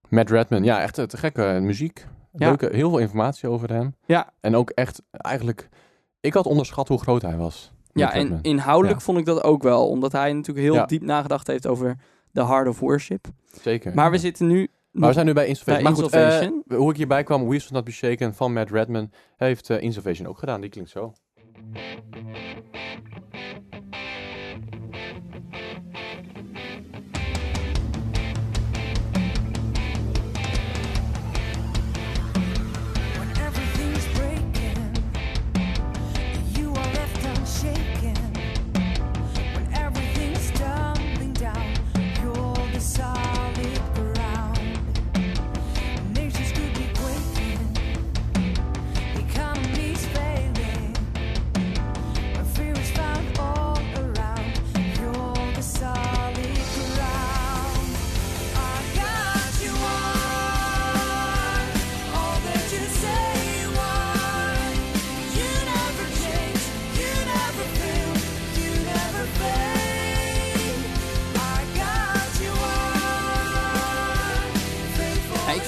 [0.09, 2.07] Matt Redman, ja, echt eh, te gekke eh, muziek.
[2.37, 2.47] Ja.
[2.47, 3.95] Leuke, heel veel informatie over hem.
[4.05, 4.33] Ja.
[4.41, 5.69] En ook echt, eigenlijk,
[6.21, 7.71] ik had onderschat hoe groot hij was.
[7.93, 9.03] Ja, en inhoudelijk Ja.
[9.05, 9.87] vond ik dat ook wel.
[9.89, 10.85] Omdat hij natuurlijk heel Ja.
[10.85, 11.97] diep nagedacht heeft over
[12.31, 13.27] de Heart of Worship.
[13.61, 13.93] Zeker.
[13.95, 14.67] Maar we zitten nu...
[14.91, 15.83] Maar we zijn nu bij Insolvation.
[15.83, 16.63] Bij maar goed, Insolvation.
[16.67, 19.81] eh, hoe ik hierbij kwam, We Shall Not Be Shaken van Matt Redman, heeft eh
[19.81, 20.61] Insolvation ook gedaan.
[20.61, 21.13] Die klinkt zo.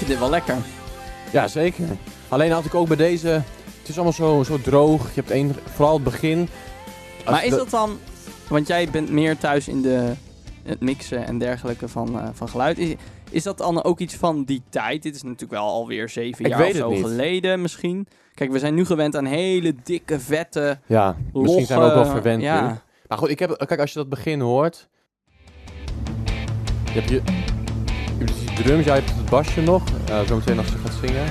[0.09, 0.55] Dit wel lekker.
[1.31, 1.85] Ja, zeker.
[2.27, 3.27] Alleen had ik ook bij deze...
[3.79, 5.03] Het is allemaal zo, zo droog.
[5.03, 5.55] Je hebt één...
[5.73, 6.49] Vooral het begin.
[7.25, 7.97] Maar is dat dan...
[8.47, 10.13] Want jij bent meer thuis in de,
[10.63, 12.77] het mixen en dergelijke van, eh, van geluid.
[12.77, 12.95] Is,
[13.29, 15.03] is dat dan ook iets van die tijd?
[15.03, 17.01] Dit is natuurlijk wel alweer zeven Ik jaar of zo niet.
[17.01, 18.07] geleden misschien.
[18.33, 22.05] Kijk, we zijn nu gewend aan hele dikke, vette, Ja, misschien zijn we ook wel
[22.05, 22.67] verwend ja.
[22.67, 22.77] nu.
[23.07, 24.87] Maar goed, ik heb, kijk, als je dat begin hoort.
[26.93, 27.21] Je hebt je,
[28.63, 29.83] drums, jij hebt het basje nog.
[30.09, 31.23] Uh, zometeen als je gaat zingen.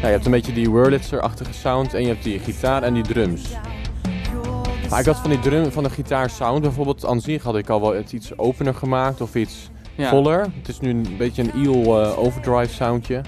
[0.00, 1.94] Ja, je hebt een beetje die Wurlitzer-achtige sound.
[1.94, 3.42] En je hebt die gitaar en die drums.
[4.90, 7.68] Maar ik had van die drum, van de gitaar sound bijvoorbeeld aan zich had ik
[7.68, 10.08] al wel het iets opener gemaakt of iets Ja.
[10.08, 10.40] voller.
[10.40, 13.20] Het is nu een beetje een eel eh, overdrive soundje.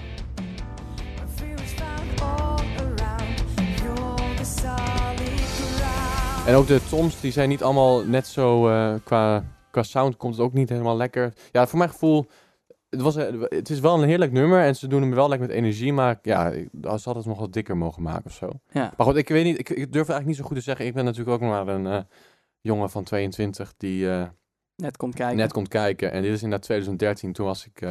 [6.49, 10.35] En ook de toms, die zijn niet allemaal net zo eh, qua, qua sound komt
[10.35, 11.33] het ook niet helemaal lekker.
[11.51, 12.25] Ja, voor mijn gevoel,
[12.89, 15.47] het, was, eh, het is wel een heerlijk nummer en ze doen hem wel lekker
[15.47, 18.49] met energie, maar ja, ik- ze hadden het nog wat dikker mogen maken of zo.
[18.71, 18.93] Ja.
[18.97, 20.85] Maar goed, ik weet niet, ik, ik durf eigenlijk niet zo goed te zeggen.
[20.85, 22.01] Ik ben natuurlijk ook nog maar een eh,
[22.61, 24.05] jongen van 22 die
[24.75, 25.37] Net komt kijken.
[25.37, 26.11] net komt kijken.
[26.11, 27.81] En dit is inderdaad 2013, toen was ik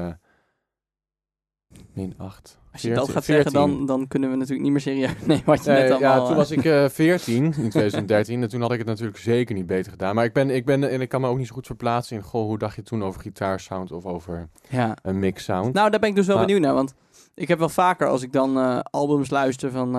[1.93, 2.58] min 8.
[2.73, 5.65] Als je dat gaat zeggen, dan, dan kunnen we natuurlijk niet meer serieus nemen wat
[5.65, 6.17] je net allemaal...
[6.17, 9.19] ja, toen eh, was ik eh 14 in 2013 en toen had ik het natuurlijk
[9.19, 10.15] zeker niet beter gedaan.
[10.15, 12.23] Maar ik ben, ik ben en ik kan me ook niet zo goed verplaatsen in,
[12.23, 14.97] goh, hoe dacht je toen over gitaarsound of over ja.
[15.03, 15.75] een mix sound?
[15.75, 16.75] Nou, daar ben ik dus wel Maar- benieuwd naar.
[16.75, 16.95] Want
[17.35, 19.91] ik heb wel vaker als ik dan eh, albums luister van...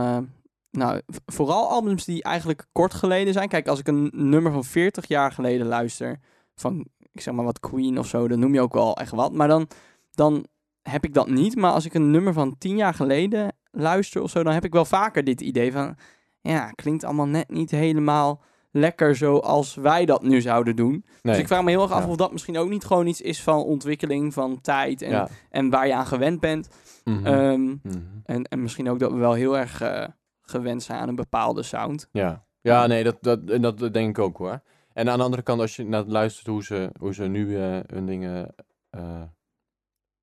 [0.72, 3.50] nou, vooral albums die eigenlijk kort geleden zijn.
[3.50, 6.20] Kijk, als ik een nummer van 40 jaar geleden luister...
[6.56, 9.34] Van, ik zeg maar wat Queen of zo, dan noem je ook wel echt wat.
[9.34, 9.68] Maar dan,
[10.12, 10.46] dan
[10.82, 11.56] heb ik dat niet.
[11.56, 14.44] Maar als ik een nummer van 10 jaar geleden luister of zo...
[14.44, 15.96] dan heb ik wel vaker dit idee van...
[16.42, 20.92] Ja, klinkt allemaal net niet helemaal lekker zoals wij dat nu zouden doen.
[20.92, 21.02] nee.
[21.22, 22.10] Dus ik vraag me heel erg af Ja.
[22.10, 25.28] of dat misschien ook niet gewoon iets is van ontwikkeling van tijd en, ja.
[25.50, 26.70] en waar je aan gewend bent.
[27.04, 27.26] Mhm.
[27.26, 27.78] Ehm, Mhm.
[28.24, 30.08] en, en misschien ook dat we wel heel erg eh,
[30.42, 32.10] gewend zijn aan een bepaalde sound.
[32.12, 34.62] Ja, ja nee, dat, dat, dat denk ik ook hoor.
[34.94, 37.80] En aan de andere kant, als je naar luistert hoe ze, hoe ze nu eh,
[37.88, 38.56] hun dingen
[38.90, 39.22] eh,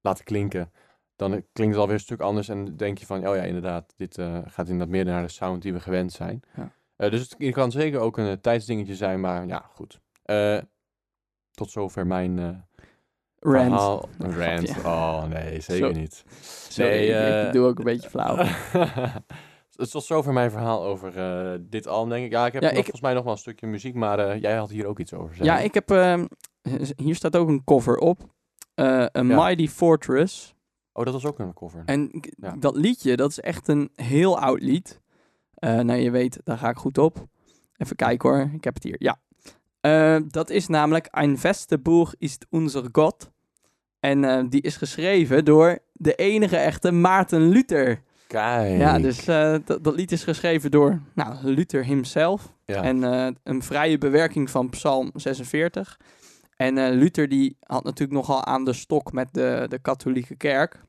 [0.06, 0.72] laten klinken,
[1.16, 2.48] dan klinkt het alweer een stuk anders.
[2.48, 5.62] En denk je van, oh ja, inderdaad, dit eh, gaat inderdaad meer naar de sound
[5.62, 6.40] die we gewend zijn.
[6.56, 6.70] Ja.
[6.96, 10.00] Eh, dus het kan zeker ook een eh, tijdsdingetje zijn, maar ja, goed.
[11.50, 12.64] Tot zover mijn
[13.40, 14.44] Grapje.
[14.44, 14.76] rant.
[14.84, 16.00] Oh nee, zeker Zo.
[16.00, 16.24] niet.
[16.68, 18.36] Sorry, Nee, ik- ik doe ook een beetje flauw.
[19.76, 21.12] Het is tot zover mijn verhaal over
[21.70, 22.32] dit album, denk ik.
[22.32, 24.56] Ja, ik heb Ja, nog, ik- volgens mij nog wel een stukje muziek, maar jij
[24.56, 25.34] had hier ook iets over.
[25.36, 25.90] zei ja, ik heb...
[25.90, 26.24] ehm,
[26.96, 28.34] hier staat ook een cover op.
[28.76, 29.22] Eh A Ja.
[29.22, 30.54] Mighty Fortress.
[30.92, 31.82] Oh, dat was ook een cover.
[31.86, 32.10] En
[32.40, 32.54] Ja.
[32.58, 35.00] dat liedje, dat is echt een heel oud lied.
[35.54, 37.26] Eh nou, je weet, daar ga ik goed op.
[37.76, 38.96] Even kijken hoor, ik heb het hier.
[38.98, 39.18] Ja.
[39.80, 43.30] Eh, dat is namelijk Ein feste Buch ist unser Gott.
[44.00, 48.02] En die is geschreven door de enige echte Maarten Luther.
[48.26, 48.78] Kijk.
[48.78, 52.52] Ja, dus dat, dat lied is geschreven door nou, Luther himself.
[52.64, 52.82] Ja.
[52.82, 53.02] En
[53.42, 56.00] een vrije bewerking van Psalm 46.
[56.56, 60.84] En eh, Luther die had natuurlijk nogal aan de stok met de, de katholieke kerk.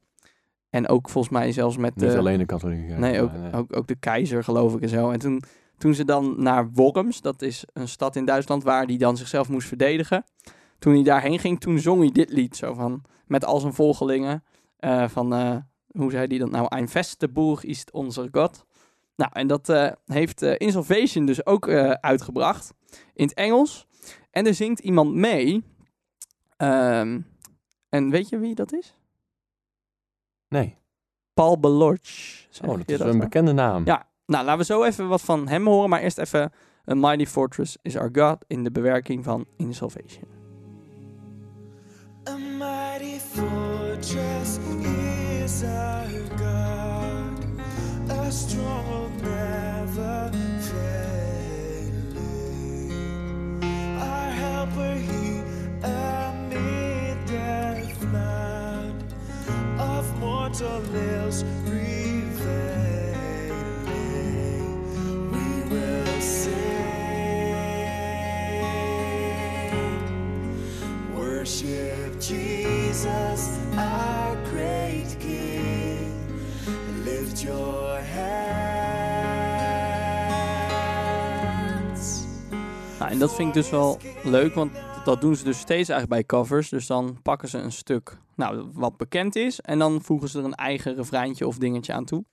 [0.70, 2.18] En ook volgens mij zelfs met Niet de...
[2.18, 2.86] alleen de katholieke.
[2.88, 3.54] kerk, Nee, ook, nee.
[3.54, 5.10] Ook, ook de keizer geloof ik en zo.
[5.12, 5.44] En toen,
[5.78, 9.50] toen ze dan naar Worms, dat is een stad in Duitsland waar hij dan zichzelf
[9.50, 10.24] moest verdedigen.
[10.80, 14.44] Toen hij daarheen ging, toen zong hij dit lied zo van, met al zijn volgelingen.
[14.78, 15.56] eh, van, eh,
[15.88, 16.66] hoe zei hij dat nou?
[16.70, 18.66] Ein feste Burg ist unser Gott.
[19.16, 22.74] Nou, en dat eh, heeft eh Insolvation dus ook eh, uitgebracht
[23.14, 23.87] in het Engels.
[24.38, 25.64] En er zingt iemand mee.
[26.58, 27.20] Ehm,
[27.90, 28.98] en weet je wie dat is?
[30.48, 30.78] Nee.
[31.34, 32.48] Paul Belorch.
[32.66, 33.18] Oh, dat is een wel?
[33.18, 33.86] bekende naam.
[33.86, 35.90] Ja, nou laten we zo even wat van hem horen.
[35.90, 36.52] Maar eerst even
[36.92, 40.24] A Mighty Fortress is Our God in de bewerking van In Salvation.
[42.30, 44.58] A mighty fortress
[45.44, 47.60] is our God,
[48.10, 51.17] a stronghold never failing.
[54.58, 55.42] He
[55.84, 57.18] amid
[59.80, 61.44] of mortal ills.
[65.32, 66.54] We will sing.
[71.16, 76.12] Worship Jesus, our great King.
[77.06, 78.77] Lift your hands.
[83.08, 84.72] En dat vind ik dus wel leuk, want
[85.04, 86.70] dat doen ze dus steeds eigenlijk bij covers.
[86.70, 90.46] Dus dan pakken ze een stuk nou, wat bekend is en dan voegen ze er
[90.46, 92.26] een eigen refreintje of dingetje aan toe.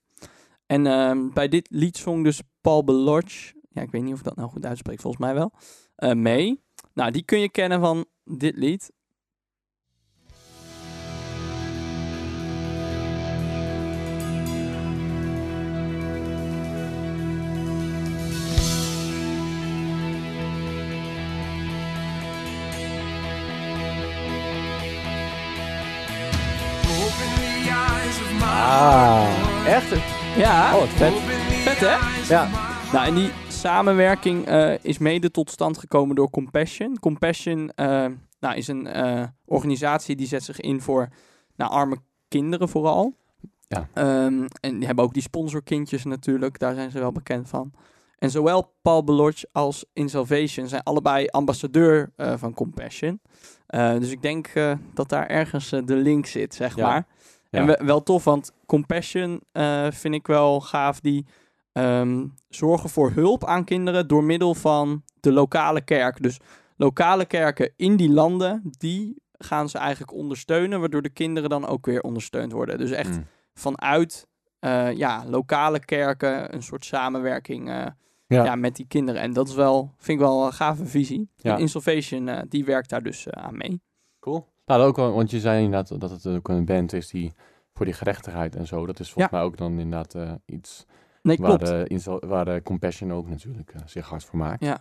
[0.67, 4.25] En ehm, bij dit lied zong dus Paul Belorch, ja ik weet niet of ik
[4.25, 5.53] dat nou goed uitspreek, volgens mij wel,
[5.95, 6.63] eh, mee.
[6.95, 8.93] Nou, die kun je kennen van dit lied.
[30.37, 31.13] Ja, Oh, wat vet.
[31.65, 31.97] vet hè?
[32.35, 32.49] Ja.
[32.93, 36.99] Nou, en die samenwerking eh, is mede tot stand gekomen door Compassion.
[36.99, 38.07] Compassion eh,
[38.41, 41.09] nou, is een eh, organisatie die zet zich in voor
[41.57, 41.97] nou, arme
[42.29, 43.17] kinderen vooral.
[43.69, 43.89] Ja.
[43.95, 47.73] Ehm, en die hebben ook die sponsorkindjes natuurlijk, daar zijn ze wel bekend van.
[48.19, 53.21] En zowel Paul Belodge als In Salvation zijn allebei ambassadeur van Compassion.
[53.99, 54.51] Dus ik denk
[54.95, 56.87] dat daar ergens de link zit, zeg Ja.
[56.87, 57.07] maar.
[57.55, 57.61] Ja.
[57.61, 61.01] En we- wel tof, want Compassion eh, vind ik wel gaaf.
[61.01, 61.27] Die
[61.73, 66.23] ehm, zorgen voor hulp aan kinderen door middel van de lokale kerk.
[66.23, 66.39] Dus
[66.77, 71.87] lokale kerken in die landen, die gaan ze eigenlijk ondersteunen, waardoor de kinderen dan ook
[71.87, 72.79] weer ondersteund worden.
[72.79, 73.27] Dus echt Mm.
[73.55, 74.27] vanuit
[74.59, 77.75] eh, ja, lokale kerken een soort samenwerking eh,
[78.27, 78.45] ja.
[78.45, 78.55] Ja.
[78.55, 79.21] met die kinderen.
[79.21, 81.29] En dat is wel, vind ik wel een gave visie.
[81.37, 81.55] Ja.
[81.55, 83.81] En Insolvation, eh, die werkt daar dus aan mee.
[84.21, 84.47] Cool.
[84.67, 87.33] Nou, ook wel, want je zei inderdaad dat het ook een band is die
[87.73, 88.87] voor die gerechtigheid en zo.
[88.87, 90.85] Dat is volgens mij ook dan inderdaad eh, iets
[91.23, 91.89] Nee, waar, klopt.
[92.05, 94.65] de, waar de Compassion ook natuurlijk eh, zich hard voor maakt.
[94.65, 94.69] Ja.
[94.69, 94.81] Nou,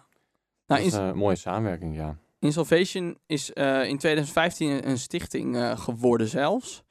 [0.65, 2.17] dat is Ins- een mooie samenwerking, ja.
[2.39, 6.83] Insolvation is eh, in 2015 een- stichting geworden zelfs.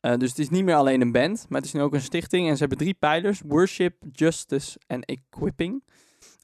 [0.00, 2.46] Dus het is niet meer alleen een band, maar het is nu ook een stichting.
[2.48, 5.82] En ze hebben drie pijlers: worship, justice en equipping.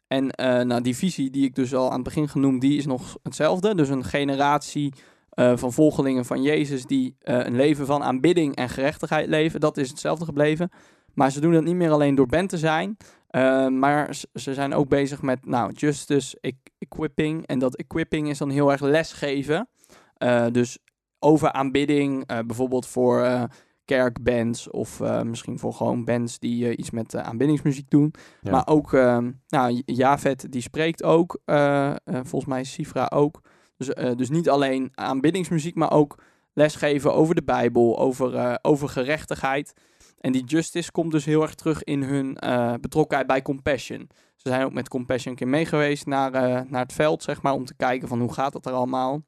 [0.07, 0.27] En
[0.67, 3.75] nou, die visie die ik dus al aan het begin genoemd, die is nog hetzelfde.
[3.75, 4.93] Dus een generatie
[5.31, 9.61] eh, van volgelingen van Jezus die eh, een leven van aanbidding en gerechtigheid leven.
[9.61, 10.71] Dat is hetzelfde gebleven.
[11.15, 12.97] Maar ze doen dat niet meer alleen door band te zijn.
[13.29, 17.47] eh, maar ze zijn ook bezig met nou, justice, e- equipping.
[17.47, 19.69] En dat equipping is dan heel erg lesgeven.
[20.53, 20.79] Dus
[21.19, 23.49] over aanbidding, bijvoorbeeld voor
[23.85, 28.15] kerkbands of misschien voor gewoon bands die iets met aanbiddingsmuziek doen.
[28.41, 28.51] Ja.
[28.51, 28.93] Maar ook,
[29.49, 31.41] nou, Javet die spreekt ook,
[32.05, 33.41] volgens mij Sifra ook.
[33.87, 36.19] Dus, eh, dus niet alleen aanbiddingsmuziek, maar ook
[36.53, 39.73] lesgeven over de Bijbel, over, eh, over gerechtigheid.
[40.19, 44.11] En die justice komt dus heel erg terug in hun eh, betrokkenheid bij Compassion.
[44.37, 46.31] Ze zijn ook met Compassion een keer mee geweest naar,
[46.71, 49.23] naar het veld, zeg maar, om te kijken van hoe gaat het er allemaal.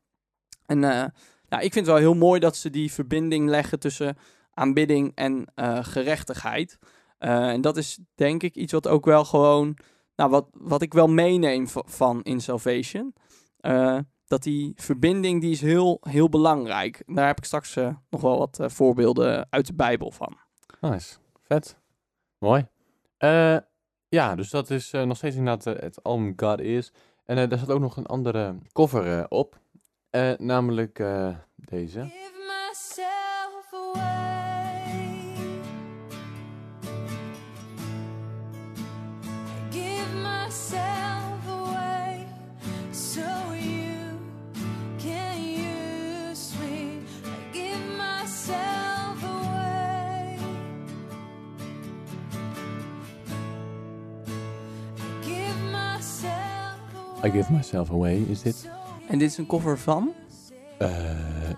[0.67, 1.05] En eh,
[1.49, 4.17] nou, ik vind het wel heel mooi dat ze die verbinding leggen tussen
[4.51, 5.47] aanbidding en
[5.83, 6.79] gerechtigheid.
[7.19, 9.77] En dat is denk ik iets wat ook wel gewoon,
[10.17, 13.15] nou, wat, wat ik wel meeneem va- van in Salvation.
[14.33, 17.03] Dat die verbinding, die is heel, heel belangrijk.
[17.07, 20.37] Daar heb ik straks eh, nog wel wat eh, voorbeelden uit de Bijbel van.
[20.81, 21.17] Nice.
[21.43, 21.77] Vet.
[22.39, 22.67] Mooi.
[23.17, 23.57] Eh,
[24.09, 26.93] ja, dus dat is eh, nog steeds inderdaad het album God Is.
[27.25, 29.61] En daar staat ook nog een andere cover op.
[30.11, 32.01] Eh, namelijk eh, deze.
[57.25, 58.69] I Give Myself Away is dit.
[59.09, 60.11] En dit is een cover van?
[60.79, 60.91] Eh,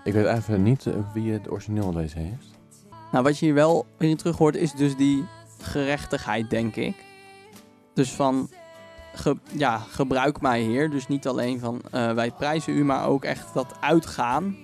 [0.03, 2.45] ik weet even niet eh, wie het origineel deze heeft.
[3.11, 5.25] Nou, wat je hier wel in terug hoort, is dus die
[5.61, 6.95] gerechtigheid, denk ik.
[7.93, 8.49] Dus van,
[9.13, 10.89] ge- ja, gebruik mij Heer.
[10.89, 14.55] Dus niet alleen van, eh, wij prijzen u, maar ook echt dat uitgaan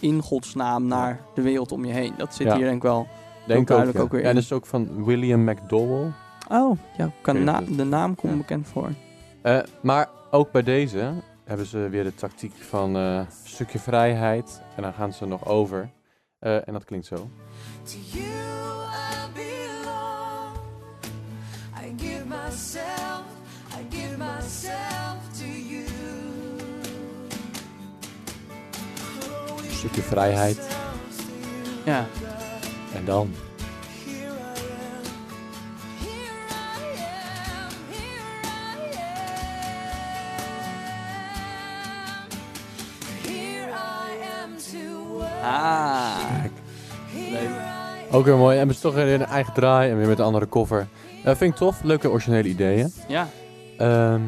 [0.00, 2.14] in Gods naam naar de wereld om je heen.
[2.16, 2.54] Dat zit Ja.
[2.56, 3.06] hier denk ik wel.
[3.46, 4.04] Denk ook, duidelijk ja.
[4.04, 4.34] ook weer Ja, in.
[4.34, 6.12] dat is ook van William McDowell.
[6.48, 8.90] Oh, ja, kan na- de naam komt bekend voor.
[9.82, 11.12] Maar ook bij deze
[11.44, 14.60] hebben ze weer de tactiek van eh, stukje vrijheid.
[14.76, 15.90] En dan gaan ze nog over.
[16.38, 17.16] Eh, en dat klinkt zo.
[17.82, 18.24] To you
[18.92, 20.56] I belong.
[21.82, 23.22] I give myself,
[23.70, 25.84] I give myself to you.
[29.64, 30.76] Een stukje vrijheid.
[31.84, 32.06] Ja,
[32.94, 33.53] En dan.
[45.44, 46.16] Ah,
[47.12, 47.50] leuk.
[48.10, 48.58] Ook weer mooi.
[48.58, 49.90] En we toch weer een eigen draai.
[49.90, 50.86] En weer met een andere cover.
[51.24, 51.82] Eh, vind ik tof.
[51.82, 52.92] Leuke originele ideeën.
[53.08, 53.28] ja.
[53.78, 54.20] Ehm,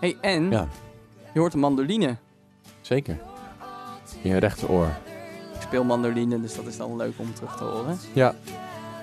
[0.00, 0.66] hey, en Ja.
[1.32, 2.16] je hoort een mandoline.
[2.80, 3.18] zeker.
[4.22, 4.88] In je rechteroor.
[5.54, 7.98] Ik speel mandoline, dus dat is dan leuk om terug te horen.
[8.12, 8.34] Ja.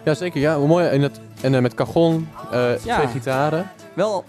[0.05, 0.41] Ja, zeker.
[0.41, 0.87] Ja, mooi.
[0.87, 2.27] En, het, en eh, met cajon.
[2.51, 2.95] eh, Ja.
[2.97, 3.69] Twee gitaren.
[3.93, 4.25] Wel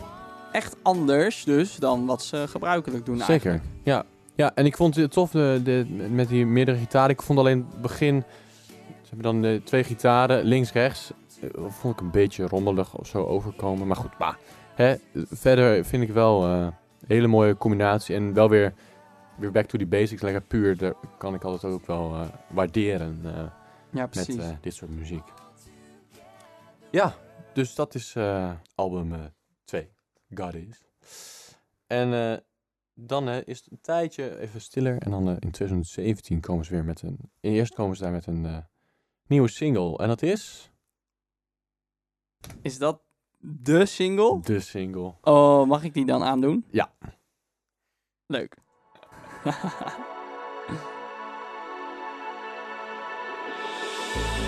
[0.52, 3.30] echt anders dus dan wat ze gebruikelijk doen Zeker.
[3.30, 3.62] eigenlijk.
[3.82, 4.04] Ja.
[4.38, 7.10] Ja, en ik vond het tof de, de, met die meerdere gitaren.
[7.10, 8.24] Ik vond alleen het begin...
[9.02, 11.10] Ze hebben dan de twee gitaren, links, rechts.
[11.40, 13.86] eh, vond ik een beetje rommelig of zo overkomen.
[13.86, 14.38] Maar goed, maar,
[14.74, 16.72] hè, verder vind ik wel eh, een
[17.06, 18.14] hele mooie combinatie.
[18.14, 18.74] En wel weer,
[19.36, 20.22] weer back to the basics.
[20.22, 20.76] Lekker puur.
[20.76, 23.50] Daar kan ik altijd ook wel eh, waarderen eh, Ja,
[23.90, 24.36] met precies.
[24.36, 25.24] eh, dit soort muziek.
[26.90, 27.14] Ja,
[27.52, 29.14] dus dat is eh, album
[29.64, 29.88] 2,
[30.34, 30.86] God Is.
[31.86, 32.38] En eh,
[33.00, 34.98] dan is het een tijdje even stiller.
[34.98, 37.18] En dan eh, in 2017 komen ze weer met een...
[37.40, 38.58] Eerst komen ze daar met een eh,
[39.26, 39.98] nieuwe single.
[39.98, 40.72] En dat is
[42.62, 43.02] Is dat
[43.38, 44.40] de single?
[44.40, 45.14] de single.
[45.20, 46.64] Oh, mag ik die dan aandoen?
[46.70, 46.94] Ja.
[48.26, 48.56] Leuk.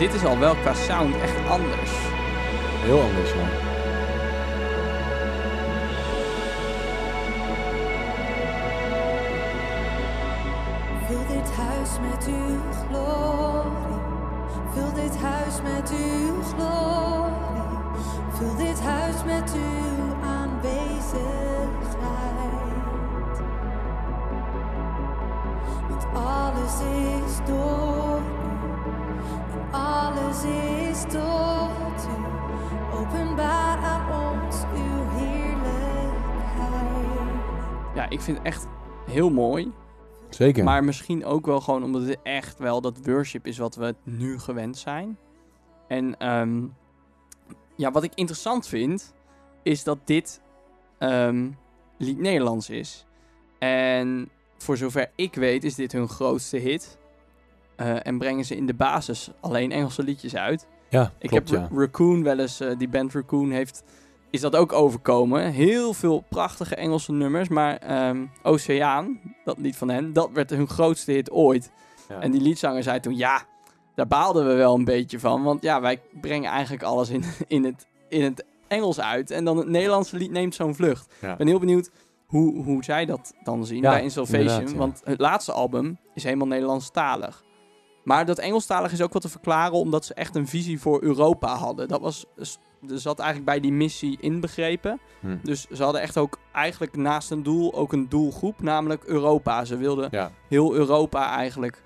[0.00, 1.90] Dit is al wel qua sound echt anders.
[2.82, 3.48] Heel anders, ja.
[11.06, 14.00] Vul dit huis met uw glorie.
[14.72, 17.78] Vul dit huis met uw glorie.
[18.30, 21.20] Vul dit huis met uw aanwezigheid.
[25.88, 27.79] Want alles is door
[37.94, 38.66] Ja, ik vind het echt
[39.06, 39.72] heel mooi.
[40.28, 40.64] Zeker.
[40.64, 44.38] Maar misschien ook wel gewoon omdat het echt wel dat worship is wat we nu
[44.38, 45.18] gewend zijn.
[45.88, 46.66] En ehm,
[47.76, 49.14] ja, wat ik interessant vind,
[49.62, 50.40] is dat dit
[50.98, 51.50] ehm,
[51.98, 53.06] lied Nederlands is.
[53.58, 56.98] En voor zover ik weet, is dit hun grootste hit.
[57.80, 60.66] Eh, en brengen ze in de basis alleen Engelse liedjes uit.
[60.88, 61.68] ja, Ik klopt, heb ja.
[61.70, 63.82] Ra- Raccoon wel eens, eh, die band Raccoon heeft,
[64.30, 65.50] is dat ook overkomen.
[65.52, 70.68] Heel veel prachtige Engelse nummers, maar ehm, Oceaan, dat lied van hen, dat werd hun
[70.68, 71.70] grootste hit ooit.
[72.08, 72.20] Ja.
[72.20, 73.42] En die liedzanger zei toen, ja,
[73.94, 75.42] daar baalden we wel een beetje van.
[75.42, 79.30] Want ja, wij brengen eigenlijk alles in, in, het, in het Engels uit.
[79.30, 81.14] En dan het Nederlandse lied neemt zo'n vlucht.
[81.20, 81.32] Ja.
[81.32, 81.90] Ik ben heel benieuwd
[82.26, 84.42] hoe, hoe zij dat dan zien Ja, bij In Salvation.
[84.48, 84.78] inderdaad, ja.
[84.78, 87.42] Want het laatste album is helemaal Nederlandstalig.
[88.04, 91.54] Maar dat Engelstalig is ook wat te verklaren, omdat ze echt een visie voor Europa
[91.54, 91.88] hadden.
[91.88, 92.26] Dat was,
[92.88, 95.00] er zat eigenlijk bij die missie inbegrepen.
[95.20, 95.36] Hm.
[95.42, 99.64] Dus ze hadden echt ook eigenlijk naast een doel ook een doelgroep, namelijk Europa.
[99.64, 101.82] Ze wilden Ja, heel Europa eigenlijk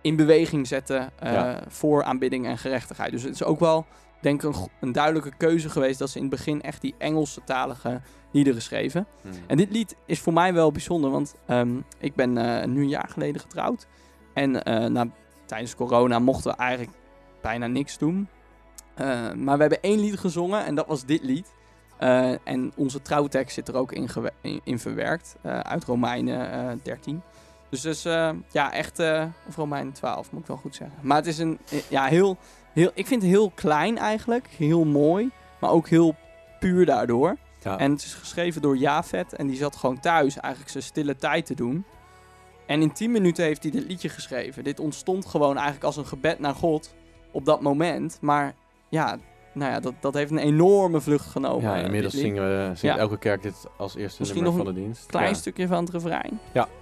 [0.00, 1.62] in beweging zetten eh, Ja.
[1.68, 3.10] voor aanbidding en gerechtigheid.
[3.12, 3.86] Dus het is ook wel,
[4.20, 7.40] denk ik, een, een duidelijke keuze geweest dat ze in het begin echt die Engelse
[7.44, 8.00] talige
[8.32, 9.06] liederen schreven.
[9.22, 9.28] hm.
[9.46, 12.88] En dit lied is voor mij wel bijzonder, want ehm, ik ben eh, nu een
[12.88, 13.86] jaar geleden getrouwd.
[14.34, 15.06] En eh, na,
[15.52, 16.96] tijdens corona mochten we eigenlijk
[17.40, 18.28] bijna niks doen.
[18.94, 21.52] Eh, maar we hebben één lied gezongen en dat was dit lied.
[21.98, 26.52] Eh, en onze trouwtekst zit er ook in, gewe- in, in verwerkt, eh, uit Romeinen
[26.70, 27.22] eh 13.
[27.68, 28.02] Dus dus
[28.52, 28.98] ja, echt,
[29.48, 30.98] of Romeinen 12 moet ik wel goed zeggen.
[31.02, 32.36] Maar het is een, ja, heel,
[32.72, 35.30] heel, ik vind het heel klein eigenlijk, heel mooi,
[35.60, 36.14] maar ook heel
[36.60, 37.36] puur daardoor.
[37.62, 37.78] ja.
[37.78, 39.32] En het is geschreven door Jafet.
[39.32, 41.84] En die zat gewoon thuis eigenlijk zijn stille tijd te doen.
[42.72, 44.64] En in 10 minuten heeft hij dit liedje geschreven.
[44.64, 46.94] Dit ontstond gewoon eigenlijk als een gebed naar God
[47.30, 48.18] op dat moment.
[48.20, 48.54] Maar
[48.88, 49.18] ja,
[49.52, 51.70] nou ja, dat, dat heeft een enorme vlucht genomen.
[51.70, 52.96] ja, inmiddels zingen we, zingt Ja.
[52.96, 55.06] elke kerk dit als eerste Misschien nummer nog van de dienst.
[55.06, 55.34] Klein ja.
[55.34, 56.40] stukje van het refrein.
[56.52, 56.81] Is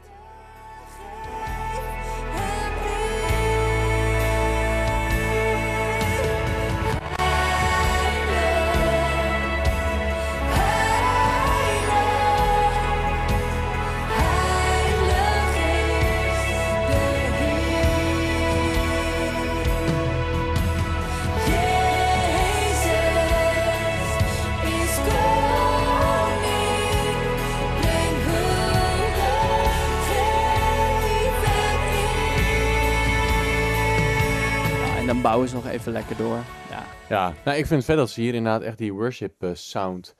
[35.23, 36.37] dan bouwen ze nog even lekker door.
[36.71, 39.55] Ja, Ja, nou, ik vind het vet dat ze hier inderdaad echt die worship eh,
[39.55, 40.15] sound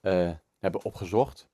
[0.00, 1.48] eh, hebben opgezocht.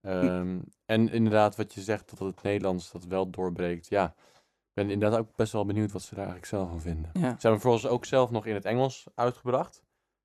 [0.00, 3.88] Ehm, En inderdaad, wat je zegt, dat het Nederlands dat wel doorbreekt.
[3.88, 7.10] Ja, ik ben inderdaad ook best wel benieuwd wat ze daar eigenlijk zelf van vinden.
[7.12, 7.20] ja.
[7.20, 9.82] Ze hebben hem volgens ook zelf nog in het Engels uitgebracht.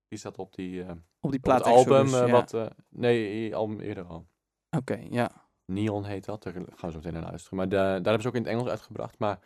[0.07, 2.05] Die staat op die eh, op die op plaat album.
[2.05, 2.31] Exodus, ja.
[2.31, 4.27] wat, nee, album eerder al.
[4.77, 5.31] Oké, ja.
[5.65, 6.43] Neon heet dat.
[6.43, 7.57] Daar gaan we zo meteen naar luisteren.
[7.57, 9.19] Maar da- daar hebben ze ook in het Engels uitgebracht.
[9.19, 9.39] Maar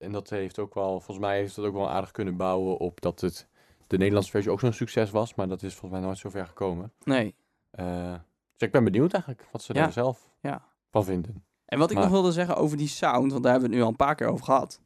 [0.00, 3.00] en dat heeft ook wel, volgens mij heeft dat ook wel aardig kunnen bouwen op
[3.00, 3.48] dat het
[3.86, 5.34] de Nederlandse versie ook zo'n succes was.
[5.34, 6.92] Maar dat is volgens mij nooit zo ver gekomen.
[7.04, 7.34] Nee.
[7.70, 8.12] Eh,
[8.56, 9.80] dus ik ben benieuwd eigenlijk wat ze Ja.
[9.82, 10.64] daar zelf Ja.
[10.90, 11.44] van vinden.
[11.64, 13.76] En wat ik Maar- nog wilde zeggen over die sound, want daar hebben we het
[13.76, 14.80] nu al een paar keer over gehad.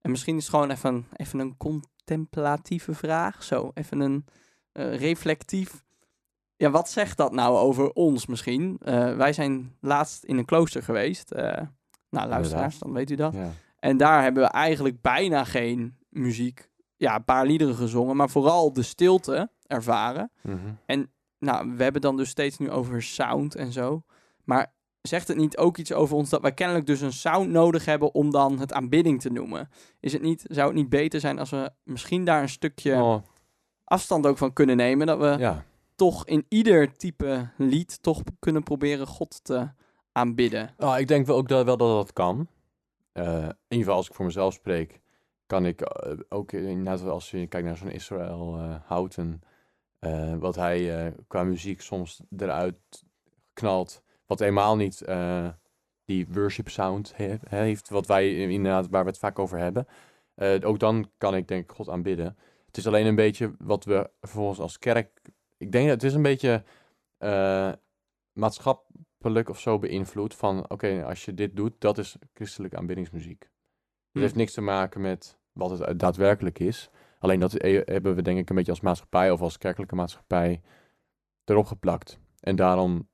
[0.00, 3.42] En misschien is het gewoon even, even een contemplatieve vraag.
[3.42, 4.24] Zo, even een
[4.72, 5.84] eh, reflectief.
[6.56, 8.76] Ja, wat zegt dat nou over ons misschien?
[8.82, 11.30] Eh, wij zijn laatst in een klooster geweest.
[12.10, 13.34] Nou, luisteraars, dan weet u dat.
[13.34, 13.50] Ja.
[13.80, 18.72] En daar hebben we eigenlijk bijna geen muziek, ja, een paar liederen gezongen, maar vooral
[18.72, 20.30] de stilte ervaren.
[20.42, 21.04] Mhm.
[21.38, 24.02] Nou, we hebben dan dus steeds nu over sound en zo.
[24.44, 24.72] Maar
[25.02, 28.14] zegt het niet ook iets over ons dat wij kennelijk dus een sound nodig hebben
[28.14, 29.68] om dan het aanbidding te noemen?
[30.00, 33.22] Is het niet, zou het niet beter zijn als we misschien daar een stukje Oh,
[33.84, 35.06] afstand ook van kunnen nemen?
[35.06, 35.64] Dat we ja.
[35.94, 39.68] toch in ieder type lied toch kunnen proberen God te
[40.12, 40.74] aanbidden.
[40.78, 42.48] Nou, ik denk wel ook dat, wel dat dat kan.
[43.12, 45.00] Eh, in ieder geval als ik voor mezelf spreek,
[45.46, 49.40] kan ik eh, ook inderdaad als je kijkt naar zo'n Israël eh, Houten,
[50.38, 53.04] wat hij qua muziek soms eruit
[53.52, 55.04] knalt, wat helemaal niet
[56.04, 59.86] die worship sound he- heeft, wat wij inderdaad, waar we het vaak over hebben.
[60.64, 62.36] Ook dan kan ik denk ik God aanbidden.
[62.66, 65.20] Het is alleen een beetje wat we vervolgens als kerk,
[65.56, 66.64] ik denk dat het is een beetje
[67.18, 67.72] eh,
[68.32, 68.89] maatschappelijk
[69.22, 73.40] of zo beïnvloed van, oké, als je dit doet, dat is christelijke aanbiddingsmuziek.
[73.42, 73.50] Het
[74.12, 74.18] Hm.
[74.20, 76.90] heeft niks te maken met wat het daadwerkelijk is.
[77.18, 80.60] Alleen dat eh, hebben we denk ik een beetje als maatschappij of als kerkelijke maatschappij
[81.44, 82.18] erop geplakt.
[82.40, 83.08] En daarom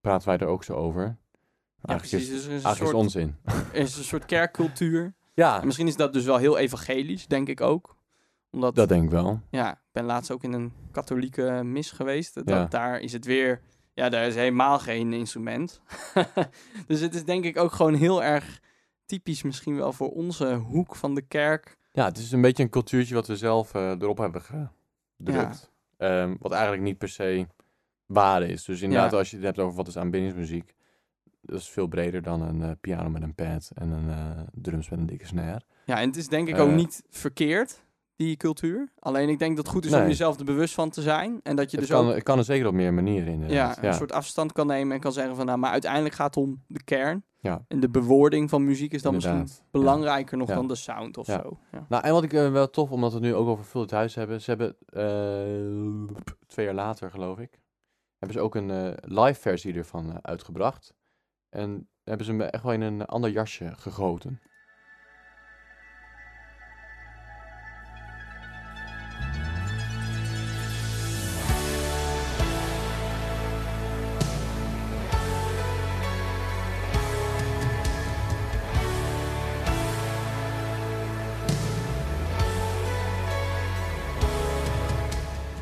[0.00, 1.02] praten wij er ook zo over.
[1.02, 2.28] Ja, Eigenlijk is, precies.
[2.28, 3.36] Dus is een, eigenlijk is soort, onzin.
[3.82, 5.14] is een soort kerkcultuur.
[5.34, 7.96] Ja, En misschien is dat dus wel heel evangelisch, denk ik ook.
[8.50, 9.40] Omdat, dat denk ik wel.
[9.50, 12.34] ja, ik ben laatst ook in een katholieke mis geweest.
[12.34, 12.64] Dat, Ja.
[12.64, 13.60] Daar is het weer,
[13.96, 15.80] ja, daar is helemaal geen instrument.
[16.86, 18.60] dus het is denk ik ook gewoon heel erg
[19.06, 21.76] typisch misschien wel voor onze hoek van de kerk.
[21.92, 25.70] Ja, het is een beetje een cultuurtje wat we zelf eh, erop hebben gedrukt.
[25.96, 27.46] Ehm, wat eigenlijk niet per se
[28.06, 28.64] waar is.
[28.64, 29.18] Dus inderdaad, Ja.
[29.18, 30.74] als je het hebt over wat is aanbiddingsmuziek,
[31.40, 34.88] dat is veel breder dan een eh, piano met een pad en een eh, drums
[34.88, 35.60] met een dikke snare.
[35.84, 37.82] Ja, en het is denk ik ook niet verkeerd,
[38.16, 38.92] die cultuur.
[38.98, 41.40] Alleen ik denk dat het goed is om jezelf er bewust van te zijn.
[41.42, 43.32] En dat je Het dus kan, ook het kan er zeker op meer manieren ja,
[43.32, 43.82] inderdaad.
[43.82, 46.62] een soort afstand kan nemen en kan zeggen van nou, maar uiteindelijk gaat het om
[46.66, 47.24] de kern.
[47.40, 47.64] Ja.
[47.68, 49.44] En de bewoording van muziek is dan misschien ja.
[49.70, 50.54] belangrijker nog Ja.
[50.54, 51.40] dan de sound of Ja.
[51.42, 51.58] zo.
[51.72, 51.86] Ja.
[51.88, 53.90] Nou, en wat ik eh, wel tof, omdat we het nu ook over Vul het
[53.90, 54.40] Huis hebben.
[54.40, 57.60] Ze hebben eh, twee jaar later, geloof ik,
[58.18, 60.94] hebben ze ook een eh, live versie ervan uitgebracht.
[61.48, 64.40] En hebben ze hem echt wel in een ander jasje gegoten.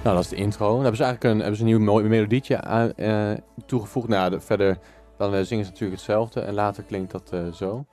[0.05, 0.67] Nou, dat is de intro.
[0.67, 3.31] Dan hebben ze eigenlijk een, hebben ze een nieuw mooi melodietje aan, eh,
[3.67, 4.09] toegevoegd.
[4.09, 4.79] Nou, de- verder
[5.19, 6.41] dan eh, zingen ze natuurlijk hetzelfde.
[6.41, 7.85] En later klinkt dat eh, zo.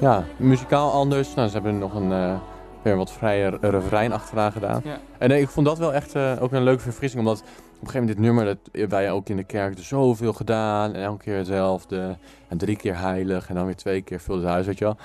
[0.00, 1.34] Ja, muzikaal anders.
[1.34, 2.40] Nou, ze hebben nog een eh,
[2.82, 4.80] weer wat vrijer refrein achteraan gedaan.
[4.84, 4.98] Ja.
[5.18, 7.22] En eh, ik vond dat wel echt eh, ook een leuke verfrissing.
[7.22, 10.32] Omdat op een gegeven moment dit nummer, dat wij ook in de kerk er zoveel
[10.32, 10.94] gedaan.
[10.94, 12.16] En elke keer hetzelfde.
[12.48, 13.48] En drie keer heilig.
[13.48, 14.96] En dan weer twee keer vul het huis, weet je wel.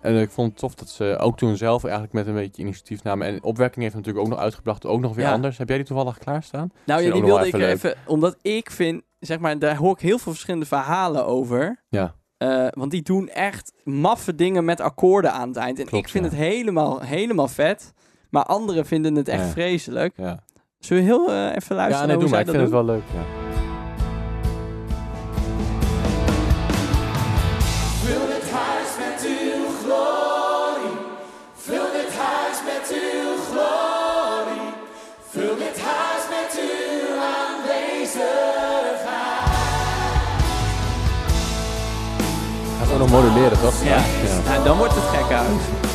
[0.00, 3.02] En ik vond het tof dat ze ook toen zelf eigenlijk met een beetje initiatief
[3.02, 3.26] namen.
[3.26, 5.32] En opwekking heeft natuurlijk ook nog uitgebracht, ook nog weer Ja.
[5.32, 5.58] anders.
[5.58, 6.70] Heb jij die toevallig klaarstaan?
[6.86, 10.00] Nou, ja, die wilde ik even even, omdat ik vind, zeg maar, daar hoor ik
[10.00, 11.82] heel veel verschillende verhalen over.
[11.88, 12.14] Ja.
[12.38, 15.78] Eh, want die doen echt maffe dingen met akkoorden aan het eind.
[15.78, 16.30] En Klopt, ik vind ja.
[16.30, 17.92] het helemaal, helemaal vet.
[18.30, 19.50] Maar anderen vinden het echt Ja.
[19.50, 20.12] vreselijk.
[20.16, 20.38] Ja,
[20.78, 22.40] Zullen we heel eh, even luisteren ja nee, hoe doe maar.
[22.40, 22.86] Ik dat vind het doen?
[22.86, 23.04] wel leuk.
[23.14, 23.37] Ja.
[42.98, 43.74] Nog moduleren, toch?
[43.84, 44.00] Ja.
[44.46, 45.87] Nou, dan wordt het gek uit.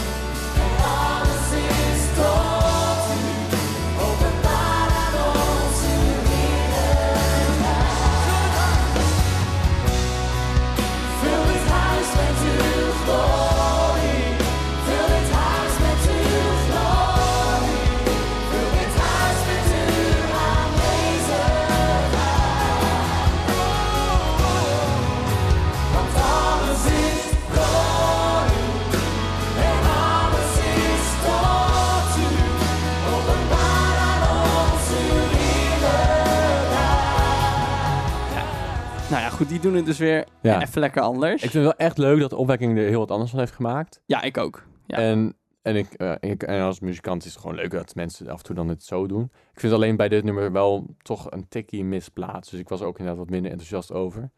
[39.48, 40.62] Die doen het dus weer Ja.
[40.62, 41.34] even lekker anders.
[41.34, 43.52] Ik vind het wel echt leuk dat de opwekking er heel wat anders van heeft
[43.54, 44.02] gemaakt.
[44.06, 44.64] Ja, ik ook.
[44.88, 44.98] Ja.
[44.98, 48.38] En, en, ik, eh, ik, en als muzikant is het gewoon leuk dat mensen af
[48.38, 49.32] en toe dan het zo doen.
[49.54, 52.52] Ik vind alleen bij dit nummer wel toch een tikkie misplaatst.
[52.52, 54.32] Dus ik was ook inderdaad wat minder enthousiast over.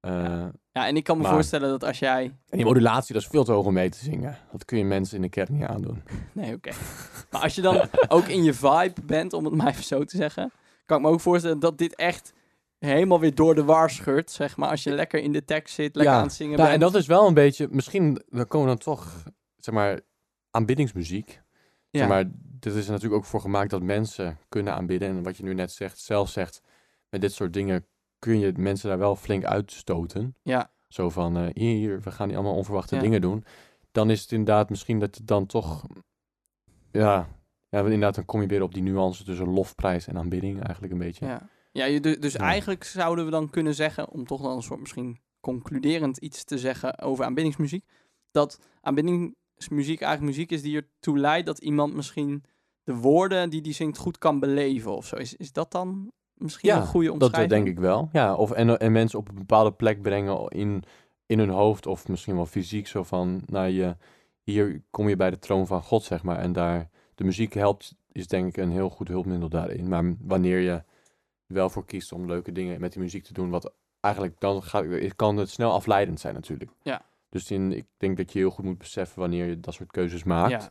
[0.00, 2.24] Eh, Ja, en ik kan me Maar- voorstellen dat als jij...
[2.48, 4.36] En die modulatie, dat is veel te hoog om mee te zingen.
[4.52, 6.02] Dat kun je mensen in de kerk niet aandoen.
[6.32, 6.70] Nee, oké.
[7.30, 10.16] maar als je dan ook in je vibe bent, om het maar even zo te
[10.16, 10.50] zeggen...
[10.86, 12.32] kan ik me ook voorstellen dat dit echt
[12.84, 14.68] helemaal weer door de war scheurt, zeg maar.
[14.68, 16.18] Als je lekker in de tekst zit, lekker Ja.
[16.20, 16.74] aan het zingen Ja, bent.
[16.74, 19.22] en dat is wel een beetje, misschien dan komen we dan toch,
[19.56, 20.00] zeg maar,
[20.50, 21.42] aanbiddingsmuziek.
[21.90, 22.00] ja.
[22.00, 25.08] Zeg maar, dit is er natuurlijk ook voor gemaakt dat mensen kunnen aanbidden.
[25.08, 26.60] En wat je nu net zegt, zelf zegt,
[27.10, 27.86] met dit soort dingen
[28.18, 30.36] kun je mensen daar wel flink uitstoten.
[30.42, 33.00] ja, Zo van, eh, hier, we gaan die allemaal onverwachte Ja.
[33.00, 33.44] dingen doen.
[33.92, 35.84] Dan is het inderdaad misschien dat het dan toch,
[36.90, 37.28] ja,
[37.68, 40.98] ja, inderdaad, dan kom je weer op die nuance tussen lofprijs en aanbidding eigenlijk een
[40.98, 41.26] beetje.
[41.26, 41.48] ja.
[41.74, 42.38] Ja dus Ja.
[42.38, 46.58] eigenlijk zouden we dan kunnen zeggen, om toch dan een soort misschien concluderend iets te
[46.58, 47.84] zeggen over aanbiddingsmuziek,
[48.30, 52.44] dat aanbiddingsmuziek eigenlijk muziek is die ertoe leidt dat iemand misschien
[52.84, 55.16] de woorden die die zingt goed kan beleven of zo.
[55.16, 57.52] Is, is dat dan misschien Ja, een goede Dat omschrijving?
[57.52, 58.08] eh, denk ik wel.
[58.12, 60.82] Ja, of en, en mensen op een bepaalde plek brengen in,
[61.26, 62.86] in hun hoofd of misschien wel fysiek.
[62.86, 63.96] Zo van, nou je,
[64.42, 66.38] hier kom je bij de troon van God, zeg maar.
[66.38, 69.88] En daar, de muziek helpt, is denk ik een heel goed hulpmiddel daarin.
[69.88, 70.82] Maar wanneer je
[71.46, 74.84] wel voor kiest om leuke dingen met die muziek te doen, wat eigenlijk dan gaat,
[75.16, 76.70] kan het snel afleidend zijn natuurlijk.
[76.82, 77.02] Ja.
[77.28, 80.24] Dus in, ik denk dat je heel goed moet beseffen wanneer je dat soort keuzes
[80.24, 80.50] maakt.
[80.50, 80.70] Ja.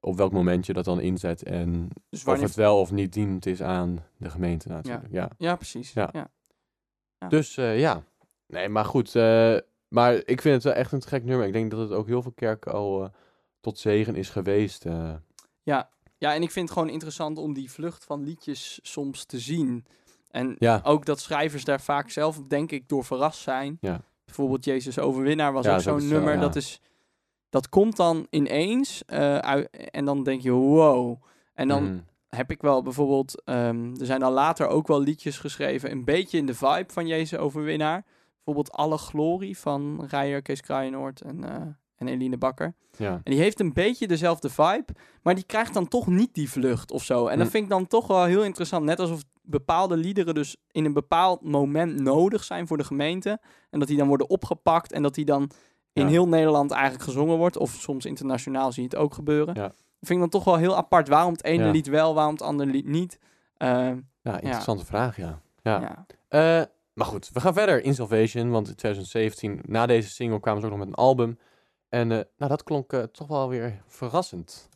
[0.00, 3.46] Op welk moment je dat dan inzet en Dus of het wel of niet dienend
[3.46, 5.12] is aan de gemeente natuurlijk.
[5.12, 5.30] ja.
[5.38, 5.92] Ja, precies.
[5.92, 6.08] Ja.
[6.12, 6.30] Ja.
[7.18, 7.28] Ja.
[7.28, 8.02] Dus eh, ja,
[8.46, 9.14] nee, maar goed.
[9.16, 9.56] eh,
[9.88, 11.46] maar ik vind het wel echt een gek nummer.
[11.46, 13.10] Ik denk dat het ook heel veel kerken al eh,
[13.60, 14.86] tot zegen is geweest.
[14.86, 15.14] eh.
[16.18, 19.84] Ja, en ik vind het gewoon interessant om die vlucht van liedjes soms te zien.
[20.30, 23.78] En ja, ook dat schrijvers daar vaak zelf, denk ik, door verrast zijn.
[23.80, 24.00] Ja.
[24.24, 26.40] Bijvoorbeeld Jezus Overwinnaar was Ja, ook zo'n zo, nummer.
[26.40, 26.80] Dat, is,
[27.50, 31.22] dat komt dan ineens eh, uit, en dan denk je, wow.
[31.54, 31.98] En dan mhm,
[32.28, 36.38] heb ik wel bijvoorbeeld, ehm, er zijn dan later ook wel liedjes geschreven, een beetje
[36.38, 38.04] in de vibe van Jezus Overwinnaar.
[38.34, 41.66] Bijvoorbeeld Alle Glorie van Rijer, Kees Kraaienoord en, eh,
[41.98, 42.74] en Eline Bakker.
[42.96, 43.12] ja.
[43.12, 44.86] En die heeft een beetje dezelfde vibe,
[45.22, 47.26] maar die krijgt dan toch niet die vlucht of zo.
[47.26, 48.84] En dat vind ik dan toch wel heel interessant.
[48.84, 53.40] Net alsof bepaalde liederen dus in een bepaald moment nodig zijn voor de gemeente.
[53.70, 55.50] En dat die dan worden opgepakt en dat die dan
[55.92, 56.08] in Ja.
[56.08, 57.56] heel Nederland eigenlijk gezongen wordt.
[57.56, 59.54] Of soms internationaal zie je het ook gebeuren.
[59.54, 59.62] Ja.
[59.62, 61.08] Dat vind ik dan toch wel heel apart.
[61.08, 61.70] Waarom het ene Ja.
[61.70, 63.18] lied wel, waarom het andere lied niet.
[63.58, 63.68] Uh,
[64.22, 65.40] ja, interessante vraag, ja.
[65.62, 65.80] ja.
[65.80, 66.06] ja.
[66.28, 68.50] Eh, maar goed, we gaan verder in Salvation.
[68.50, 71.38] Want in 2017, na deze single, kwamen ze ook nog met een album.
[71.88, 74.68] En eh, nou, dat klonk eh, toch wel weer verrassend.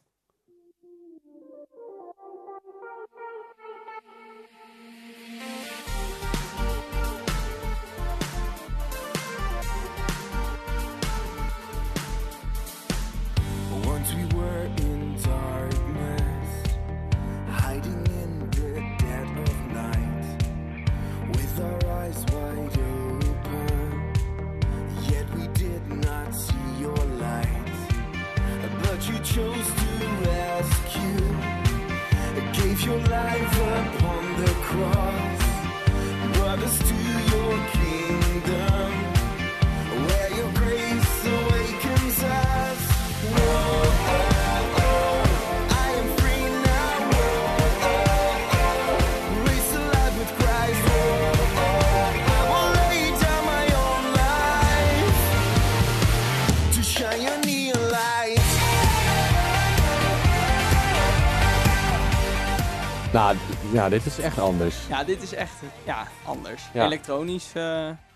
[63.83, 64.87] Nou, dit is echt anders.
[64.89, 66.71] ja, dit is echt ja, anders.
[66.73, 66.85] Ja.
[66.85, 67.53] Elektronisch.
[67.55, 67.63] eh,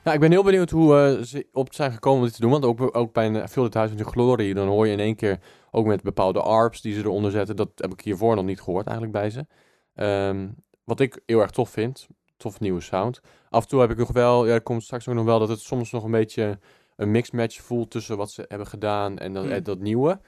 [0.04, 2.50] Ja, ik ben heel benieuwd hoe eh, ze op zijn gekomen om dit te doen.
[2.50, 5.00] Want ook, ook bij een Vul het Huis met de Glorie, dan hoor je in
[5.00, 5.38] één keer
[5.70, 7.56] ook met bepaalde ARPs die ze eronder zetten.
[7.56, 9.46] Dat heb ik hiervoor nog niet gehoord eigenlijk bij ze.
[9.94, 10.48] Ehm,
[10.84, 12.06] wat ik heel erg tof vind,
[12.36, 13.20] tof nieuwe sound.
[13.50, 15.48] Af en toe heb ik nog wel, ja, er komt straks ook nog wel dat
[15.48, 16.58] het soms nog een beetje
[16.96, 19.52] een mixmatch voelt tussen wat ze hebben gedaan en dat, Hmm.
[19.52, 20.20] en dat nieuwe.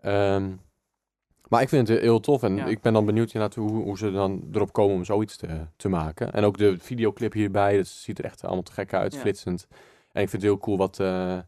[0.00, 0.50] Ehm,
[1.54, 2.66] maar ik vind het heel tof en Ja.
[2.66, 5.88] ik ben dan benieuwd inderdaad hoe, hoe ze dan erop komen om zoiets te, te
[5.88, 6.32] maken.
[6.32, 9.20] En ook de videoclip hierbij, dat ziet er echt allemaal te gek uit, Ja.
[9.20, 9.66] flitsend.
[10.12, 11.42] En ik vind het heel cool wat eh eh,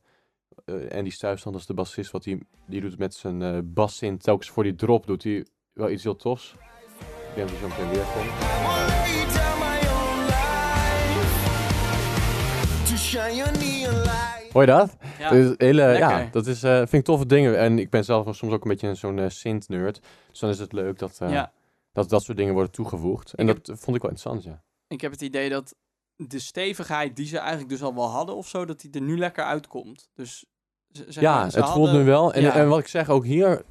[0.96, 4.62] Andy Stuifstand als de bassist, wat die, die doet met zijn eh bassint, telkens voor
[4.62, 6.54] die drop doet hij wel iets heel tofs.
[7.00, 9.36] Ik denk dat hij zo meteen weer komt.
[14.57, 14.96] Hoor je dat?
[15.18, 15.30] ja.
[15.30, 17.59] Dat is hele, ja, dat is, eh, vind ik toffe dingen.
[17.59, 20.00] En ik ben zelf soms ook een beetje zo'n eh synth-nerd.
[20.30, 21.52] Dus dan is het leuk dat, eh, ja.
[21.92, 23.32] dat dat soort dingen worden toegevoegd.
[23.32, 24.62] En Ik dat vond ik wel interessant, ja.
[24.88, 25.74] Ik heb het idee dat
[26.16, 29.18] de stevigheid die ze eigenlijk dus al wel hadden of zo, dat die er nu
[29.18, 30.09] lekker uitkomt.
[30.14, 30.44] Dus
[30.93, 32.32] ze- ja, het voelt nu wel.
[32.32, 32.55] En, ja.
[32.55, 33.62] en wat ik zeg, ook hier,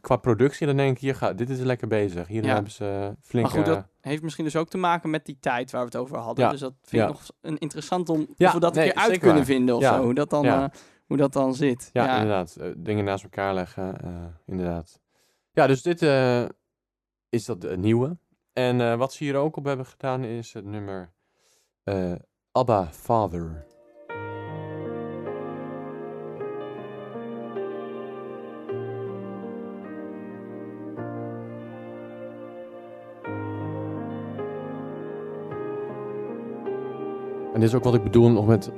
[0.00, 2.26] qua productie, dan denk ik, hier gaat, dit is lekker bezig.
[2.28, 2.54] Hier Ja.
[2.54, 3.46] hebben ze flink...
[3.46, 5.86] Maar goed, eh, dat heeft misschien dus ook te maken met die tijd waar we
[5.86, 6.44] het over hadden.
[6.44, 6.50] Ja.
[6.50, 9.36] Dus dat vind ik nog een interessant om Ja, we dat een keer uit kunnen
[9.36, 9.44] waar.
[9.44, 10.02] vinden of zo.
[10.02, 10.64] Hoe dat dan, eh,
[11.06, 11.90] hoe dat dan zit.
[11.92, 12.56] ja, inderdaad.
[12.56, 13.96] eh, dingen naast elkaar leggen,
[14.46, 15.00] inderdaad.
[15.52, 16.02] Ja, dus dit
[17.28, 18.18] is dat eh, nieuwe.
[18.52, 21.12] En wat ze hier ook op hebben gedaan is het nummer
[22.52, 23.66] Abba Father.
[37.58, 38.70] En dit is ook wat ik bedoel nog met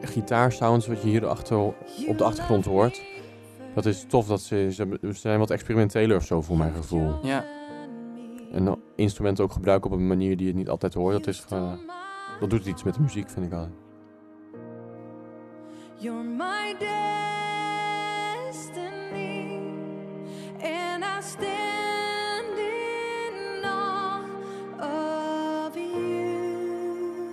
[0.00, 1.58] gitaarsounds, wat je hier achter,
[2.06, 3.02] op de achtergrond hoort.
[3.74, 7.14] Dat is tof dat ze, ze, zijn wat experimenteler of zo voor mijn gevoel.
[7.22, 7.44] Ja.
[8.52, 11.12] En dan instrumenten ook gebruiken op een manier die je niet altijd hoort.
[11.12, 11.72] Dat, is, eh,
[12.40, 13.68] dat doet iets met de muziek, vind ik wel.
[15.96, 16.76] You're my
[18.38, 18.78] destiny,
[20.62, 21.57] and I stand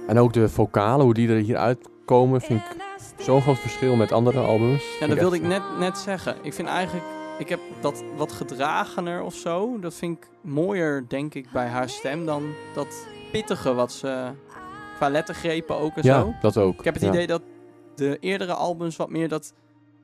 [0.07, 2.75] En ook de vocalen, hoe die er hier uitkomen, vind ik
[3.23, 4.83] zo'n groot verschil met andere albums.
[4.99, 6.35] Ja, dat wilde ik net, net zeggen.
[6.41, 7.05] Ik vind eigenlijk,
[7.39, 9.79] ik heb dat wat gedragener of zo.
[9.79, 12.43] Dat vind ik mooier, denk ik, bij haar stem dan
[12.73, 12.87] dat
[13.31, 14.25] pittige wat ze
[14.95, 16.33] qua lettergrepen ook en Ja, zo.
[16.41, 16.77] dat ook.
[16.79, 17.09] Ik heb het ja.
[17.09, 17.41] idee dat
[17.95, 19.53] de eerdere albums wat meer dat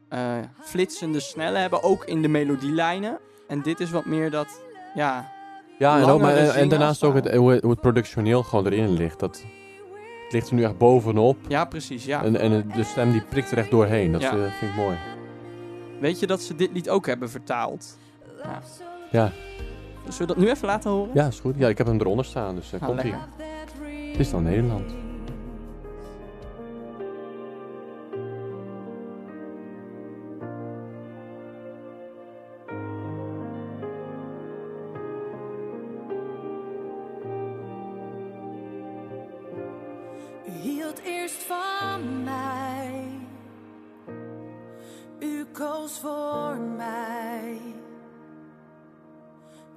[0.10, 0.20] eh,
[0.62, 3.20] flitsende snelle hebben, ook in de melodielijnen.
[3.47, 4.62] En dit is wat meer dat,
[4.95, 5.32] ja,
[5.78, 7.36] Ja, en, ook, maar, en, en daarnaast ook het, zingafspraak.
[7.43, 9.20] hoe, het- hoe het productioneel gewoon erin ligt.
[9.20, 9.43] Dat,
[10.32, 11.38] het ligt er nu echt bovenop.
[11.47, 12.23] ja precies, ja.
[12.23, 14.11] En, en de stem die prikt er echt doorheen.
[14.11, 14.32] Dat Ja.
[14.32, 14.97] eh, vind ik mooi.
[15.99, 17.97] Weet je dat ze dit lied ook hebben vertaald?
[18.43, 18.61] Ja.
[19.11, 19.32] Ja,
[20.03, 21.11] Zullen we dat nu even laten horen?
[21.13, 21.55] ja is goed.
[21.57, 23.11] Ja, ik heb hem eronder staan, dus uh, Nou, komt ie.
[23.11, 23.29] lekker.
[24.11, 24.95] Het is dan Nederland.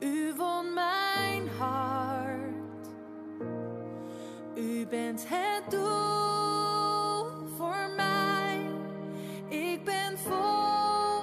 [0.04, 2.88] U won mijn hart.
[4.54, 8.70] U bent het doel voor mij.
[9.48, 11.22] Ik ben vol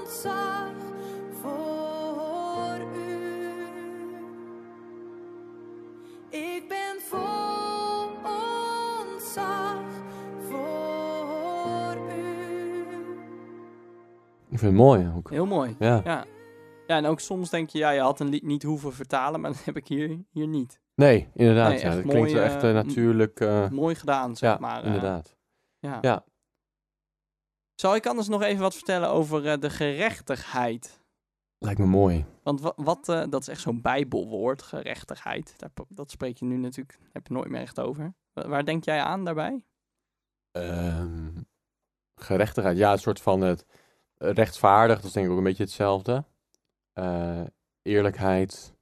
[0.00, 0.72] ontzag
[1.40, 3.46] voor u.
[6.28, 8.06] Ik ben vol
[9.10, 9.82] ontzag
[10.48, 12.36] voor u.
[14.48, 15.30] Ik vind het mooi ook.
[15.30, 15.76] Heel mooi.
[15.78, 16.00] Ja.
[16.04, 16.24] Ja.
[16.88, 19.50] Ja, en ook soms denk je, ja, je had een lied niet hoeven vertalen, maar
[19.56, 20.80] dat heb ik hier, hier niet.
[20.94, 21.70] Nee, inderdaad.
[21.72, 21.90] Nee, ja.
[21.90, 23.40] Het klinkt mooi, wel echt eh, natuurlijk.
[23.40, 24.80] eh, Mooi gedaan, zeg ja, maar.
[24.80, 25.36] eh, inderdaad.
[25.78, 25.98] ja.
[26.00, 26.24] Ja.
[27.74, 31.00] Zal ik anders nog even wat vertellen over de gerechtigheid?
[31.58, 32.24] Lijkt me mooi.
[32.42, 35.54] Want wat, wat dat is echt zo'n bijbelwoord, gerechtigheid.
[35.56, 38.14] Daar, dat spreek je nu natuurlijk, heb je nooit meer echt over.
[38.32, 39.64] Wa- Waar denk jij aan daarbij?
[40.50, 41.30] Ehm,
[42.14, 42.76] gerechtigheid.
[42.76, 43.66] Ja, een soort van het
[44.18, 44.96] rechtvaardig.
[44.96, 46.24] Dat is denk ik ook een beetje hetzelfde.
[46.98, 47.40] Eh,
[47.82, 48.74] eerlijkheid.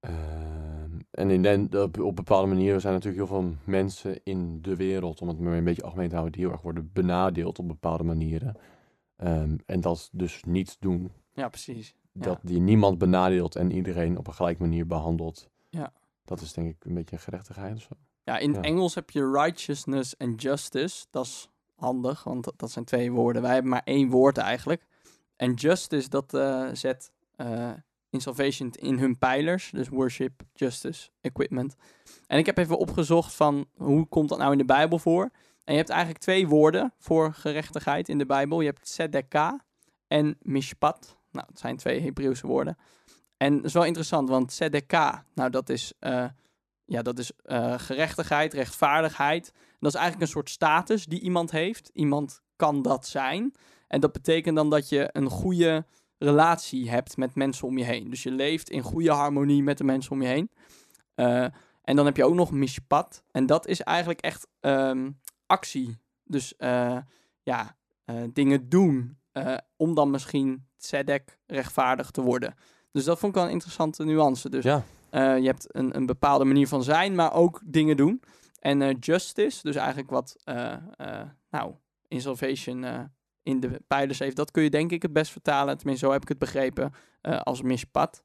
[0.00, 4.76] Ehm, en in den, op, op bepaalde manieren zijn natuurlijk heel veel mensen in de
[4.76, 7.68] wereld, om het maar een beetje algemeen te houden, die heel erg worden benadeeld op
[7.68, 8.56] bepaalde manieren.
[9.16, 11.12] Ehm, en dat dus niet doen.
[11.32, 11.94] Ja, precies.
[12.12, 12.20] Ja.
[12.20, 15.50] Dat die niemand benadeelt en iedereen op een gelijke manier behandelt.
[15.68, 15.92] Ja.
[16.24, 17.94] Dat is denk ik een beetje gerechtigheid of zo.
[18.22, 18.64] Ja, in het.
[18.64, 21.06] Engels heb je righteousness en justice.
[21.10, 23.42] Dat is handig, want dat, dat zijn twee woorden.
[23.42, 24.86] Wij hebben maar één woord eigenlijk.
[25.36, 27.70] En justice, dat eh, zet eh,
[28.10, 29.70] in Salvation in hun pijlers.
[29.70, 31.74] Dus worship, justice, equipment.
[32.26, 35.30] En ik heb even opgezocht van hoe komt dat nou in de Bijbel voor?
[35.64, 38.60] En je hebt eigenlijk twee woorden voor gerechtigheid in de Bijbel.
[38.60, 39.58] Je hebt tzedekah
[40.06, 41.16] en mishpat.
[41.30, 42.76] Nou, het zijn twee Hebreeuwse woorden.
[43.36, 45.92] En dat is wel interessant, want tzedekah, nou dat is...
[45.98, 46.26] eh,
[46.86, 49.52] ja, dat is eh, gerechtigheid, rechtvaardigheid.
[49.80, 51.90] Dat is eigenlijk een soort status die iemand heeft.
[51.92, 53.54] Iemand kan dat zijn.
[53.86, 55.84] En dat betekent dan dat je een goede
[56.18, 58.10] relatie hebt met mensen om je heen.
[58.10, 60.50] Dus je leeft in goede harmonie met de mensen om je heen.
[61.14, 61.46] Eh,
[61.82, 63.22] en dan heb je ook nog mishpat.
[63.30, 65.10] En dat is eigenlijk echt ehm,
[65.46, 65.98] actie.
[66.24, 66.98] Dus eh,
[67.42, 69.18] ja, eh, dingen doen.
[69.76, 72.54] om dan misschien tzedek rechtvaardig te worden.
[72.90, 74.50] Dus dat vond ik wel een interessante nuance.
[74.50, 74.84] Dus Ja,
[75.34, 78.22] je hebt een, een bepaalde manier van zijn, maar ook dingen doen.
[78.58, 80.36] En justice, dus eigenlijk wat
[81.50, 81.74] nou,
[82.08, 83.10] in Salvation
[83.44, 85.76] in de pijlers heeft, dat kun je denk ik het best vertalen.
[85.76, 88.24] Tenminste, zo heb ik het begrepen eh, als mishpat.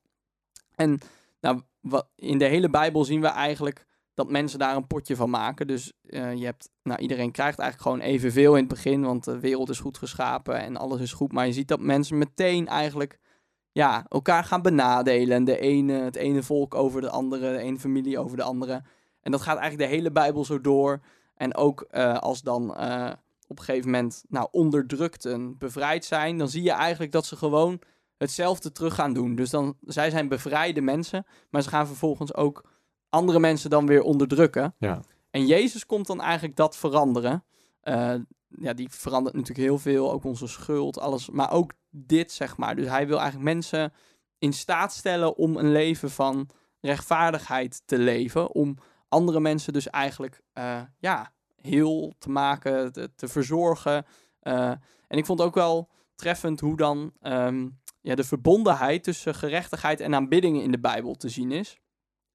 [0.76, 1.00] En
[1.42, 5.30] nou, wat, in de hele Bijbel zien we eigenlijk dat mensen daar een potje van
[5.30, 5.68] maken.
[5.68, 9.40] Dus eh, je hebt, nou, iedereen krijgt eigenlijk gewoon evenveel in het begin, want de
[9.40, 11.32] wereld is goed geschapen en alles is goed.
[11.32, 13.20] Maar je ziet dat mensen meteen eigenlijk
[13.72, 15.36] ja, elkaar gaan benadelen.
[15.36, 18.82] En de ene, het ene volk over de andere, de ene familie over de andere.
[19.22, 21.00] En dat gaat eigenlijk de hele Bijbel zo door.
[21.36, 22.76] En ook eh, als dan
[23.50, 27.82] op een gegeven moment nou, onderdrukten bevrijd zijn, dan zie je eigenlijk dat ze gewoon
[28.18, 29.36] hetzelfde terug gaan doen.
[29.36, 32.64] Dus dan, zij zijn bevrijde mensen, maar ze gaan vervolgens ook
[33.10, 34.76] andere mensen dan weer onderdrukken.
[34.78, 35.02] Ja.
[35.32, 37.44] En Jezus komt dan eigenlijk dat veranderen.
[37.82, 38.16] Eh,
[38.48, 41.30] ja, die verandert natuurlijk heel veel, ook onze schuld, alles.
[41.30, 42.76] Maar ook dit, zeg maar.
[42.76, 43.94] Dus hij wil eigenlijk mensen
[44.38, 48.52] in staat stellen om een leven van rechtvaardigheid te leven.
[48.52, 48.78] Om
[49.08, 51.32] andere mensen dus eigenlijk, eh, ja,
[51.62, 54.06] heel te maken, te, verzorgen.
[54.40, 54.72] Eh,
[55.08, 57.68] en ik vond ook wel treffend hoe dan ehm,
[58.02, 61.80] ja, de verbondenheid tussen gerechtigheid en aanbidding in de Bijbel te zien is.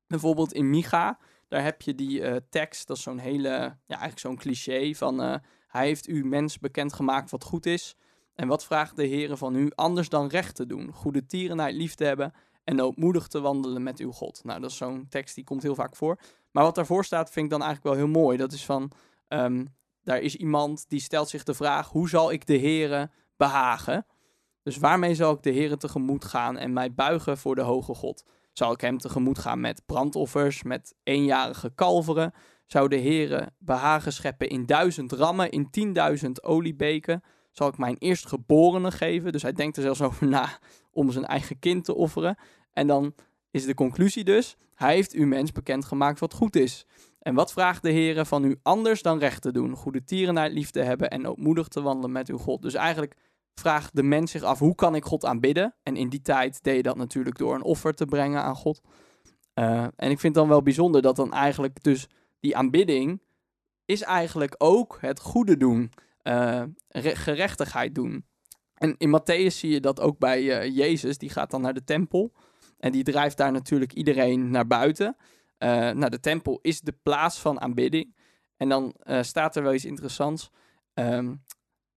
[0.07, 1.19] Bijvoorbeeld in Micha,
[1.49, 5.23] daar heb je die eh, tekst, dat is zo'n hele, ja, eigenlijk zo'n cliché van
[5.23, 5.35] eh,
[5.69, 7.97] hij heeft u mens bekendgemaakt wat goed is.
[8.35, 11.95] En wat vraagt de Heer van u anders dan recht te doen, goede tierenheid lief
[11.95, 12.33] te hebben
[12.65, 14.45] en ootmoedig te wandelen met uw God.
[14.45, 16.19] Nou, dat is zo'n tekst die komt heel vaak voor.
[16.51, 18.37] Maar wat daarvoor staat vind ik dan eigenlijk wel heel mooi.
[18.37, 18.91] Dat is van,
[19.29, 19.65] ehm,
[20.03, 24.07] daar is iemand die stelt zich de vraag, hoe zal ik de Heere behagen?
[24.63, 28.25] Dus waarmee zal ik de Heere tegemoet gaan en mij buigen voor de hoge God?
[28.53, 32.33] Zal ik hem tegemoet gaan met brandoffers, met eenjarige kalveren?
[32.67, 37.23] Zou de Heere behagen scheppen in duizend rammen, in tienduizend oliebeken?
[37.51, 39.33] Zal ik mijn eerstgeborene geven?
[39.33, 40.59] Dus hij denkt er zelfs over na
[40.91, 42.39] om zijn eigen kind te offeren.
[42.73, 43.15] En dan
[43.51, 46.87] is de conclusie dus, hij heeft u mens bekendgemaakt wat goed is.
[47.25, 50.71] En wat vraagt de Heere van u anders dan recht te doen, goede tierenheid lief
[50.71, 52.63] te hebben en ootmoedig te wandelen met uw God?
[52.63, 53.17] Dus eigenlijk
[53.55, 55.75] vraagt de mens zich af, hoe kan ik God aanbidden?
[55.83, 58.81] En in die tijd deed je dat natuurlijk door een offer te brengen aan God.
[59.55, 62.07] Uh, en ik vind dan wel bijzonder dat dan eigenlijk dus
[62.41, 63.23] die aanbidding
[63.85, 68.25] is eigenlijk ook het goede doen, uh, gerechtigheid doen.
[68.75, 71.85] En in Matthäus zie je dat ook bij uh, Jezus, die gaat dan naar de
[71.85, 72.33] tempel
[72.79, 75.17] en die drijft daar natuurlijk iedereen naar buiten.
[75.71, 78.17] Nou, de tempel is de plaats van aanbidding.
[78.57, 80.51] En dan staat er wel iets interessants.
[80.95, 81.45] Um,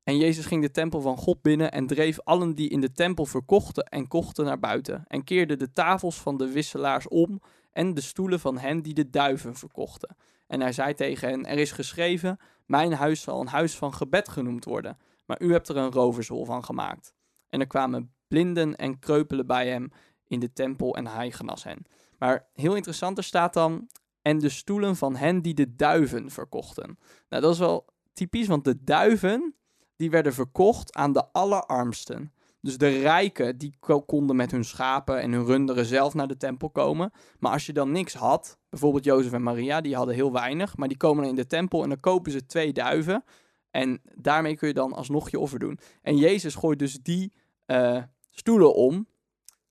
[0.07, 3.25] en Jezus ging de tempel van God binnen en dreef allen die in de tempel
[3.25, 5.03] verkochten en kochten naar buiten.
[5.07, 7.41] En keerde de tafels van de wisselaars om
[7.71, 10.15] en de stoelen van hen die de duiven verkochten.
[10.47, 14.29] En hij zei tegen hen, er is geschreven, mijn huis zal een huis van gebed
[14.29, 14.97] genoemd worden.
[15.25, 17.13] Maar u hebt er een rovershol van gemaakt.
[17.49, 19.91] En er kwamen blinden en kreupelen bij hem
[20.27, 21.85] in de tempel en hij genas hen.
[22.17, 23.89] Maar heel interessant, er staat dan,
[24.21, 26.99] en de stoelen van hen die de duiven verkochten.
[27.29, 29.55] Nou, dat is wel typisch, want de duiven,
[29.95, 32.31] die werden verkocht aan de allerarmsten.
[32.61, 36.69] Dus de rijken, die konden met hun schapen en hun runderen zelf naar de tempel
[36.69, 37.11] komen.
[37.39, 40.77] Maar als je dan niks had, bijvoorbeeld Jozef en Maria, die hadden heel weinig.
[40.77, 43.23] Maar die komen in de tempel en dan kopen ze twee duiven.
[43.71, 45.79] En daarmee kun je dan alsnog je offer doen.
[46.01, 47.33] En Jezus gooit dus die
[47.65, 49.07] uh, stoelen om.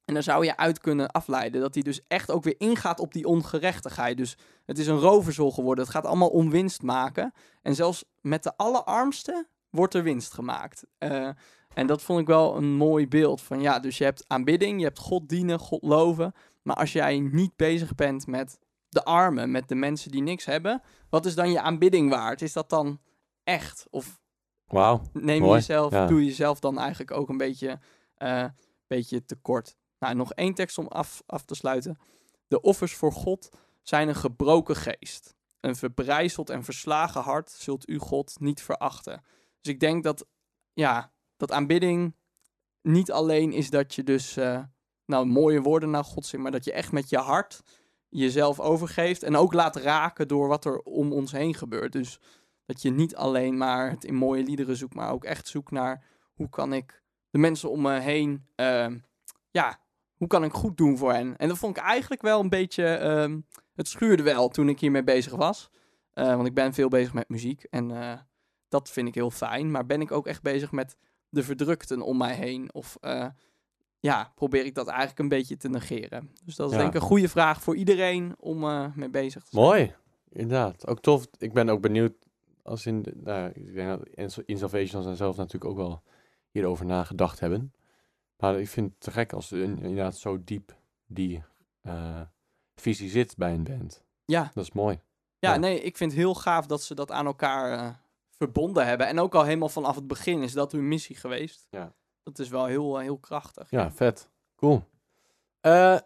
[0.07, 3.12] En dan zou je uit kunnen afleiden dat hij dus echt ook weer ingaat op
[3.12, 4.16] die ongerechtigheid.
[4.16, 5.84] Dus het is een roverzol geworden.
[5.84, 7.32] Het gaat allemaal om winst maken.
[7.62, 10.86] En zelfs met de allerarmsten wordt er winst gemaakt.
[10.98, 11.28] Uh,
[11.74, 13.40] en dat vond ik wel een mooi beeld.
[13.40, 16.34] Van ja, dus je hebt aanbidding, je hebt God dienen, God loven.
[16.62, 20.82] Maar als jij niet bezig bent met de armen, met de mensen die niks hebben,
[21.11, 22.42] wat is dan je aanbidding waard?
[22.42, 23.00] Is dat dan
[23.44, 23.86] echt?
[23.90, 24.18] Of
[24.66, 25.54] wow, neem mooi.
[25.54, 26.07] jezelf, Ja.
[26.07, 27.78] doe jezelf dan eigenlijk ook een beetje,
[28.14, 28.44] eh
[28.86, 29.76] beetje tekort?
[29.99, 31.99] Nou, nog één tekst om af, af te sluiten.
[32.49, 33.49] De offers voor God
[33.82, 35.34] zijn een gebroken geest.
[35.61, 39.24] Een verbrijzeld en verslagen hart zult u God niet verachten.
[39.61, 40.26] Dus ik denk dat,
[40.72, 42.14] ja, dat aanbidding
[42.82, 44.62] niet alleen is dat je dus, eh,
[45.05, 47.62] nou, mooie woorden naar God zingt, maar dat je echt met je hart
[48.09, 51.92] jezelf overgeeft en ook laat raken door wat er om ons heen gebeurt.
[51.92, 52.20] Dus
[52.66, 56.05] dat je niet alleen maar het in mooie liederen zoekt, maar ook echt zoekt naar
[56.34, 58.99] hoe kan ik de mensen om me heen, ehm,
[59.51, 59.80] ja,
[60.16, 61.36] hoe kan ik goed doen voor hen?
[61.36, 63.40] En dat vond ik eigenlijk wel een beetje, ehm,
[63.74, 65.70] het schuurde wel toen ik hiermee bezig was.
[66.12, 68.18] Eh, want ik ben veel bezig met muziek en eh,
[68.68, 69.70] dat vind ik heel fijn.
[69.70, 70.96] Maar ben ik ook echt bezig met
[71.28, 72.74] de verdrukten om mij heen?
[72.74, 73.26] Of eh,
[74.00, 76.30] ja, probeer ik dat eigenlijk een beetje te negeren?
[76.44, 76.82] Dus dat is Ja.
[76.82, 78.58] denk ik een goede vraag voor iedereen om
[78.94, 79.64] mee bezig te zijn.
[79.64, 79.94] Mooi,
[80.28, 80.86] inderdaad.
[80.86, 81.26] Ook tof.
[81.38, 82.14] Ik ben ook benieuwd
[82.62, 84.06] als in, de, nou, ik denk dat
[85.06, 86.02] en zelf natuurlijk ook wel
[86.50, 87.72] hierover nagedacht hebben.
[88.37, 90.76] Maar ik vind het te gek als er in- inderdaad zo diep
[91.07, 91.45] die
[91.80, 92.20] eh,
[92.74, 94.05] visie zit bij een band.
[94.24, 95.01] Ja, Dat is mooi.
[95.39, 95.59] ja, Ja.
[95.59, 97.95] nee, ik vind het heel gaaf dat ze dat aan elkaar eh,
[98.30, 99.07] verbonden hebben.
[99.07, 101.66] En ook al helemaal vanaf het begin is dat hun missie geweest.
[101.70, 101.95] Ja.
[102.22, 103.70] Dat is wel heel, eh, heel krachtig.
[103.70, 104.28] Ja, vet.
[104.57, 104.82] Cool.
[105.61, 106.05] We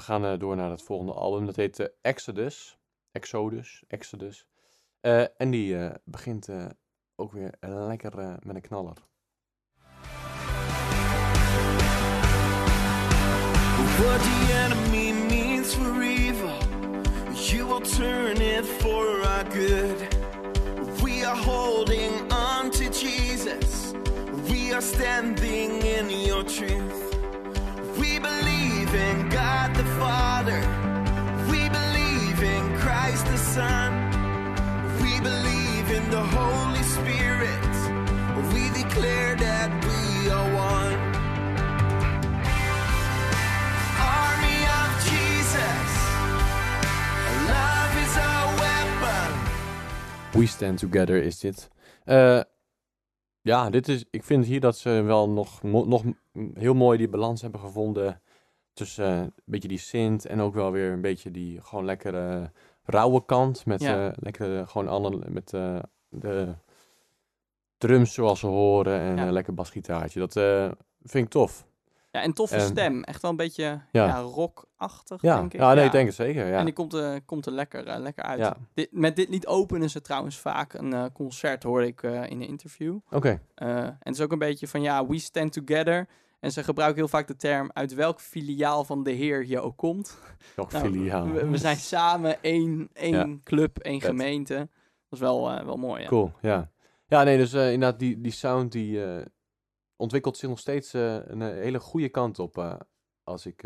[0.00, 1.46] gaan door naar het volgende album.
[1.46, 2.78] Dat heet Exodus.
[3.10, 3.84] Exodus.
[3.88, 4.46] Exodus.
[5.36, 6.48] En die begint
[7.16, 8.96] ook weer lekker met een knaller.
[13.98, 16.58] What the enemy means for evil,
[17.34, 19.98] you will turn it for our good.
[21.02, 23.94] We are holding on to Jesus.
[24.48, 27.00] We are standing in your truth.
[27.98, 30.60] We believe in God the Father.
[31.50, 33.90] We believe in Christ the Son.
[35.02, 37.72] We believe in the Holy Spirit.
[38.54, 41.01] We declare that we are one.
[50.32, 51.70] We Stand Together is dit.
[52.04, 52.40] Eh,
[53.40, 56.02] ja, dit is, ik vind hier dat ze wel nog, nog
[56.54, 58.20] heel mooi die balans hebben gevonden
[58.72, 62.50] tussen eh, een beetje die synth en ook wel weer een beetje die gewoon lekkere
[62.84, 64.06] rauwe kant met Ja.
[64.08, 65.48] eh, lekkere gewoon andere, met
[66.08, 66.54] de
[67.78, 69.26] drums zoals ze horen en Ja.
[69.26, 70.20] een lekker basgitaartje.
[70.20, 70.32] Dat
[71.02, 71.66] vind ik tof.
[72.12, 73.02] Ja, en toffe En- stem.
[73.02, 73.80] Echt wel een beetje Ja.
[74.06, 74.20] ja.
[74.20, 75.60] rockachtig, Ja, denk ik.
[75.60, 76.46] ja nee, ik denk het zeker.
[76.46, 76.58] Ja.
[76.58, 78.38] En die komt, er komt er lekker, eh, lekker uit.
[78.38, 78.56] ja.
[78.74, 82.46] Dit, met dit lied openen ze trouwens vaak een eh, concert, hoorde ik in een
[82.48, 82.96] interview.
[83.10, 83.40] Oké.
[83.54, 86.08] En het is ook een beetje van, ja, we stand together.
[86.40, 89.76] En ze gebruiken heel vaak de term uit welk filiaal van de Heer je ook
[89.76, 90.18] komt.
[90.56, 91.32] Nog Nou, filiaal.
[91.32, 94.10] We, we zijn samen één, één club, één Vet.
[94.10, 94.54] gemeente.
[94.54, 94.66] Dat
[95.10, 96.08] is wel, wel mooi, ja.
[96.08, 96.70] Cool, ja.
[97.06, 99.00] Ja, nee, dus inderdaad, die, die sound die
[100.02, 102.74] ontwikkelt zich nog steeds eh, een eh, hele goede kant op, eh,
[103.24, 103.64] als ik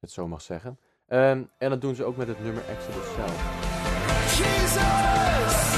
[0.00, 0.78] het zo mag zeggen.
[1.06, 3.56] Ehm, en dat doen ze ook met het nummer Exodus zelf.
[4.38, 5.77] Jesus!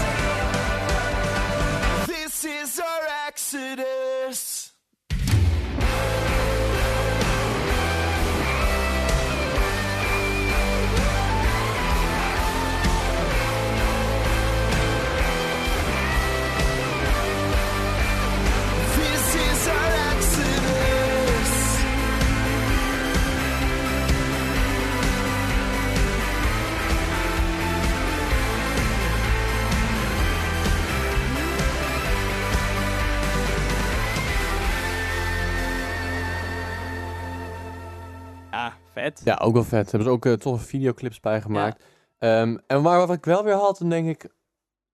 [39.00, 39.20] Vet.
[39.24, 39.90] Ja, ook wel vet.
[39.90, 41.84] Hebben ze ook eh, toffe videoclips bij gemaakt.
[42.18, 44.28] Ehm, en waar wat ik wel weer had, dan denk ik,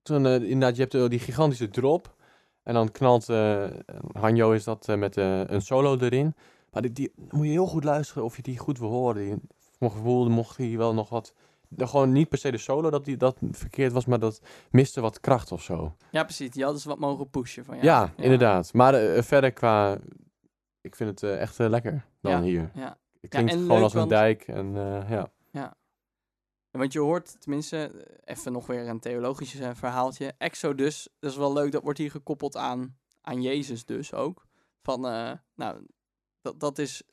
[0.01, 2.15] toen eh, inderdaad, je hebt eh, die gigantische drop.
[2.63, 3.27] En dan knalt
[4.11, 6.35] Hanjo is dat met een solo erin.
[6.71, 9.15] Maar die, die moet je heel goed luisteren of je die goed wil horen.
[9.15, 11.33] Die, voor mijn gevoel mocht hij wel nog wat...
[11.77, 15.19] Gewoon niet per se de solo dat die, dat verkeerd was, maar dat miste wat
[15.19, 15.95] kracht of zo.
[16.11, 16.49] Ja, precies.
[16.49, 17.65] Die hadden ze wat mogen pushen.
[17.65, 18.73] Van, ja, Ja, inderdaad.
[18.73, 19.97] Maar verder qua...
[20.81, 22.71] Ik vind het echt lekker dan Ja, hier.
[22.73, 22.97] Ja.
[23.21, 24.47] Het klinkt en gewoon leuk, als een want- dijk.
[24.47, 25.09] En eh,
[25.51, 25.75] ja.
[26.71, 27.91] Want je hoort, tenminste,
[28.23, 30.33] even nog weer een theologisch eh, verhaaltje.
[30.37, 34.45] Exodus, dat is wel leuk, dat wordt hier gekoppeld aan, aan Jezus dus ook.
[34.81, 35.85] Van, eh, nou,
[36.41, 37.03] dat, dat is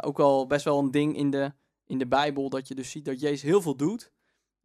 [0.00, 1.52] ook wel best wel een ding in de,
[1.86, 4.12] in de Bijbel, dat je dus ziet dat Jezus heel veel doet.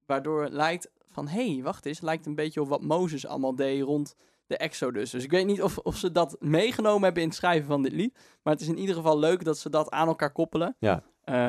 [0.06, 3.56] Waardoor het lijkt van, hé, hey, wacht eens, lijkt een beetje op wat Mozes allemaal
[3.56, 4.16] deed rond
[4.48, 5.10] de Exodus.
[5.10, 7.92] Dus ik weet niet of, of ze dat meegenomen hebben in het schrijven van dit
[7.92, 8.14] lied.
[8.44, 10.76] Maar het is in ieder geval leuk dat ze dat aan elkaar koppelen.
[10.80, 11.04] Ja.
[11.22, 11.46] Eh,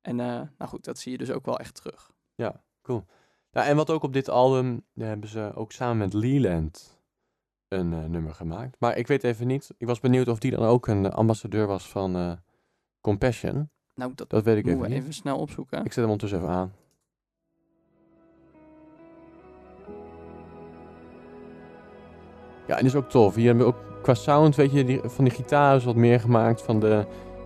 [0.00, 0.26] en eh,
[0.58, 2.10] nou goed, dat zie je dus ook wel echt terug.
[2.34, 2.62] Ja,
[3.66, 7.00] en wat ook op dit album eh, hebben ze ook samen met Leland
[7.68, 8.76] een eh, nummer gemaakt.
[8.80, 9.70] Maar ik weet even niet.
[9.78, 12.38] Ik was benieuwd of die dan ook een ambassadeur was van
[13.00, 13.70] Compassion.
[13.94, 15.02] Nou, dat Dat weet ik moeten even we niet.
[15.02, 15.78] even snel opzoeken.
[15.78, 16.72] Ik zet hem ondertussen even aan.
[22.68, 23.34] Ja, en is ook tof.
[23.34, 26.20] Hier hebben we ook qua sound, weet je, die, van die gitaar is wat meer
[26.20, 26.62] gemaakt.
[26.62, 27.04] Van de,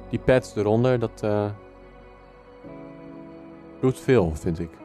[0.08, 0.98] die pads eronder.
[0.98, 1.44] Dat eh,
[3.80, 4.81] doet veel, vind ik.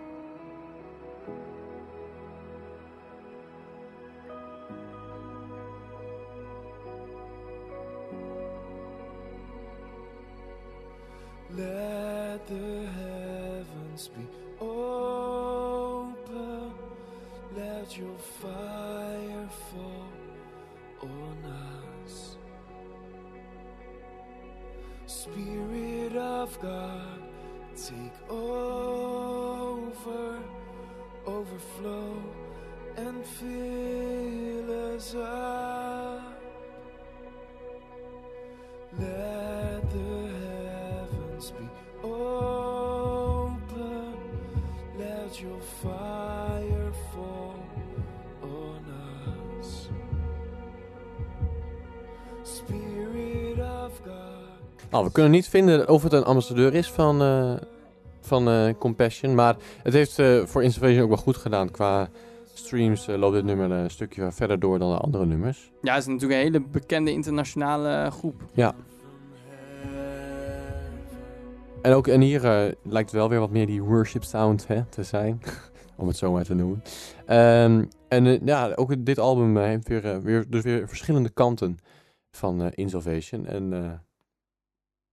[55.18, 57.54] Kunnen niet vinden of het een ambassadeur is van, eh,
[58.22, 59.36] van eh, Compassion.
[59.36, 61.72] Maar het heeft eh, voor Insurvision ook wel goed gedaan.
[61.72, 62.10] Qua
[62.54, 65.72] streams loopt dit nummer een stukje verder door dan de andere nummers.
[65.82, 68.42] Ja, het is natuurlijk een hele bekende internationale groep.
[71.82, 75.42] En, ook, en hier lijkt wel weer wat meer die worship sound hè, te zijn.
[75.98, 76.84] om het zo maar te noemen.
[77.26, 81.78] Ehm, en ja, ook dit album heeft weer, weer, dus weer verschillende kanten
[82.32, 83.46] van Insalvation.
[83.46, 83.74] En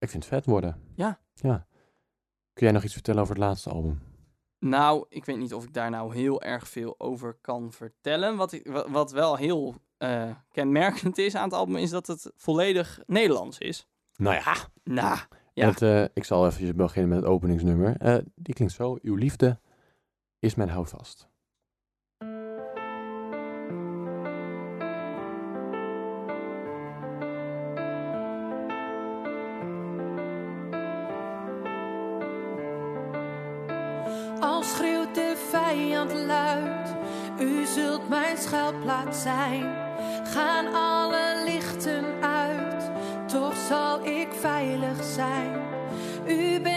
[0.05, 0.81] ik vind het vet worden.
[0.95, 1.21] Ja.
[1.35, 1.67] ja.
[2.53, 4.03] Kun jij nog iets vertellen over het laatste album?
[4.59, 8.37] Nou, ik weet niet of ik daar nou heel erg veel over kan vertellen.
[8.37, 12.33] Wat, ik, wa- wat wel heel eh, kenmerkend is aan het album, is dat het
[12.37, 13.89] volledig Nederlands is.
[14.17, 14.55] Nou ja.
[14.85, 15.19] Nou,
[15.55, 15.67] Ja.
[15.69, 17.97] Het, eh, ik zal even beginnen met het openingsnummer.
[17.97, 18.99] Eh, die klinkt zo.
[19.03, 19.61] Uw liefde
[20.39, 21.29] is mijn houvast.
[36.13, 36.95] Luid,
[37.39, 39.75] u zult mijn schuilplaats zijn.
[40.25, 42.91] Gaan alle lichten uit,
[43.27, 45.63] toch zal ik veilig zijn.
[46.27, 46.74] U bent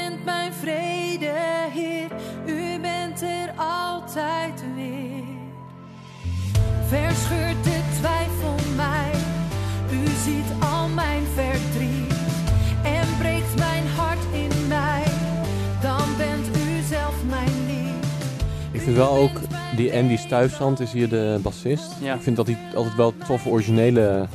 [18.94, 19.40] vind wel ook,
[19.76, 21.92] die Andy Stuifzand is hier de bassist.
[22.02, 22.14] Ja.
[22.14, 24.28] Ik vind dat hij altijd wel toffe originele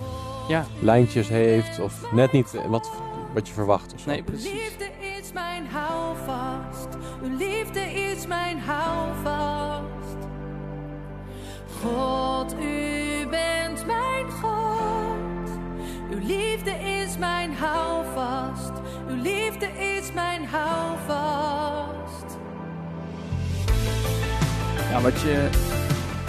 [0.48, 1.80] ja, lijntjes heeft.
[1.80, 2.90] Of net niet wat,
[3.34, 3.94] wat je verwacht.
[3.94, 4.10] Of zo.
[4.10, 4.52] nee, Uw precies.
[4.52, 4.90] liefde
[5.20, 6.88] is mijn houvast.
[7.22, 10.16] Uw liefde is mijn houvast.
[11.82, 15.50] God, u bent mijn God.
[16.10, 18.72] Uw liefde is mijn houvast.
[19.08, 22.01] Uw liefde is mijn houvast.
[24.92, 25.48] Ja, wat je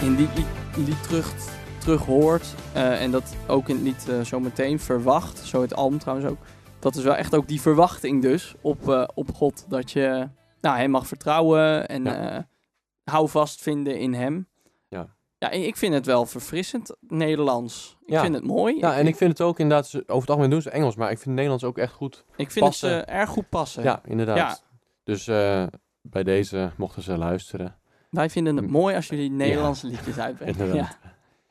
[0.00, 0.28] in dit
[0.76, 1.34] lied, terug,
[1.78, 5.74] terug hoort, eh, en dat ook in het lied eh, zo meteen verwacht, zo het
[5.74, 6.38] album trouwens ook,
[6.78, 9.64] dat is wel echt ook die verwachting dus op, eh, op God.
[9.68, 10.28] Dat je
[10.60, 12.48] nou, hem mag vertrouwen en Ja.
[13.04, 14.48] hou vast vinden in hem.
[14.88, 15.14] Ja.
[15.38, 17.96] Ja, ik vind het wel verfrissend Nederlands.
[18.04, 18.20] Ik Ja.
[18.20, 18.78] vind het mooi.
[18.78, 21.18] Ja, en ik vind het ook inderdaad, over het algemeen doen ze Engels, maar ik
[21.18, 22.24] vind Nederlands ook echt goed.
[22.36, 22.96] ik vind passen.
[22.96, 23.82] het erg goed passen.
[23.82, 24.36] Ja, inderdaad.
[24.36, 24.56] Ja.
[25.04, 25.24] Dus
[26.02, 27.82] bij deze mochten ze luisteren.
[28.14, 28.70] Wij vinden het Mm.
[28.70, 30.74] mooi als jullie Nederlandse liedjes uitbrengen.
[30.74, 30.88] Ja.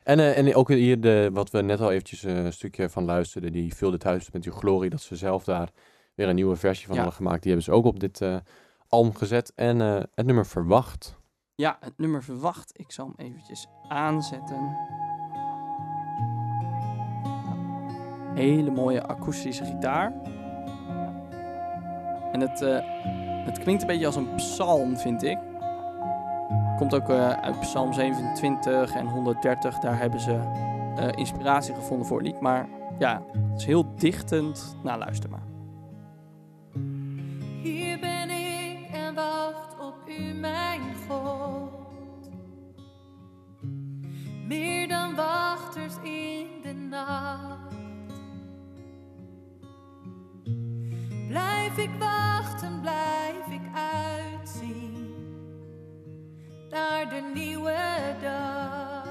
[0.02, 3.04] En, eh, en ook hier, de, wat we net al eventjes eh, een stukje van
[3.04, 5.70] luisterden, die Vul dit huis met uw glorie, dat ze zelf daar
[6.14, 7.42] weer een nieuwe versie van hadden gemaakt.
[7.42, 8.36] Die hebben ze ook op dit eh,
[8.88, 9.52] album gezet.
[9.54, 9.78] En
[10.14, 11.22] het nummer Verwacht.
[11.54, 12.72] Ja, het nummer verwacht.
[12.78, 14.76] Ik zal hem eventjes aanzetten.
[18.34, 20.12] Hele mooie akoestische gitaar.
[22.32, 22.60] En het,
[23.46, 25.38] het klinkt een beetje als een psalm, vind ik.
[26.76, 29.78] Komt ook eh, uit Psalm 27 en 130.
[29.78, 30.40] Daar hebben ze
[30.96, 32.40] eh, inspiratie gevonden voor het lied.
[32.40, 32.68] Maar
[32.98, 34.76] ja, het is heel dichtend.
[34.82, 35.46] Nou, luister maar.
[37.62, 41.70] Hier ben ik en wacht op u, mijn God.
[44.46, 47.74] Meer dan wachters in de nacht.
[51.28, 54.33] Blijf ik wachten, blijf ik uitzien
[56.74, 57.76] naar de nieuwe
[58.22, 59.06] dag.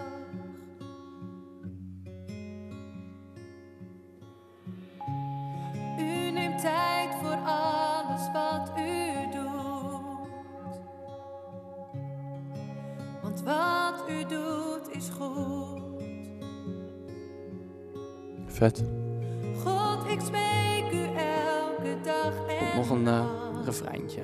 [5.99, 10.79] U neemt tijd voor alles wat u doet.
[13.21, 15.81] Want wat u doet is goed.
[18.45, 18.83] Vet.
[19.63, 23.65] God, ik smeek u elke dag en Nog een nacht.
[23.65, 24.21] refreintje.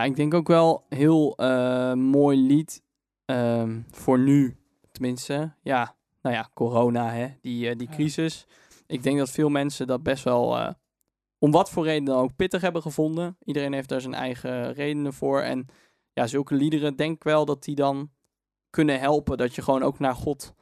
[0.00, 2.82] Ja, ik denk ook wel heel eh, mooi lied
[3.24, 4.56] ehm, voor nu.
[4.92, 7.94] Tenminste, ja, nou ja, corona, hè, die, eh, die Ja.
[7.94, 8.46] crisis.
[8.86, 10.72] Ik denk dat veel mensen dat best wel, eh,
[11.38, 13.36] om wat voor reden dan ook, pittig hebben gevonden.
[13.44, 15.40] Iedereen heeft daar zijn eigen redenen voor.
[15.40, 15.66] En
[16.12, 18.10] ja, zulke liederen, denk ik wel dat die dan
[18.70, 19.36] kunnen helpen.
[19.36, 20.54] Dat je gewoon ook naar God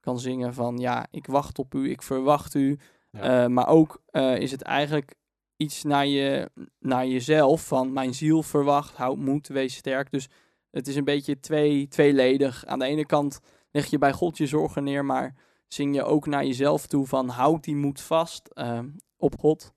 [0.00, 2.78] kan zingen van ja, ik wacht op u, ik verwacht u.
[3.10, 3.48] Ja.
[3.48, 4.02] Maar ook
[4.38, 5.14] is het eigenlijk
[5.56, 10.10] iets naar, je, naar jezelf van mijn ziel verwacht, houd moed, wees sterk.
[10.10, 10.28] Dus
[10.70, 12.64] het is een beetje twee, tweeledig.
[12.66, 15.34] Aan de ene kant leg je bij God je zorgen neer, maar
[15.68, 18.78] zing je ook naar jezelf toe van houd die moed vast eh,
[19.16, 19.72] op God.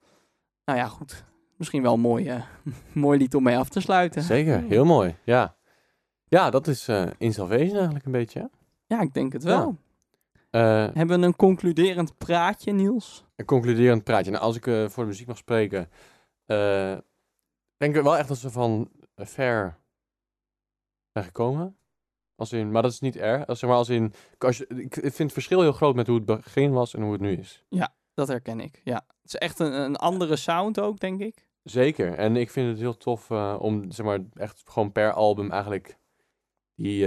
[0.64, 1.24] Nou ja, goed.
[1.56, 2.42] Misschien wel een mooi, eh,
[2.92, 4.22] mooi lied om mee af te sluiten.
[4.22, 5.16] Zeker, heel mooi.
[5.24, 5.56] Ja,
[6.28, 8.40] ja dat is eh In Salvation eigenlijk een beetje.
[8.40, 8.46] hè?
[8.86, 9.76] Ja, ik denk het wel.
[10.50, 10.60] Eh,
[10.92, 13.24] Hebben we een concluderend praatje, Niels?
[13.40, 14.30] Een concluderend praatje.
[14.30, 15.90] Nou, als ik eh, voor de muziek mag spreken,
[16.46, 16.96] eh,
[17.76, 19.78] denk ik wel echt dat ze van eh, ver
[21.12, 21.76] zijn gekomen.
[22.34, 23.46] Als in, maar dat is niet erg.
[23.46, 26.16] Als, zeg maar als in, als je, ik vind het verschil heel groot met hoe
[26.16, 27.64] het begin was en hoe het nu is.
[28.14, 29.04] Dat herken ik, ja.
[29.06, 31.46] Het is echt een, een andere sound ook, denk ik.
[31.62, 32.14] Zeker.
[32.14, 33.30] En ik vind het heel tof
[33.60, 35.98] om, zeg maar, echt gewoon per album eigenlijk
[36.74, 37.06] die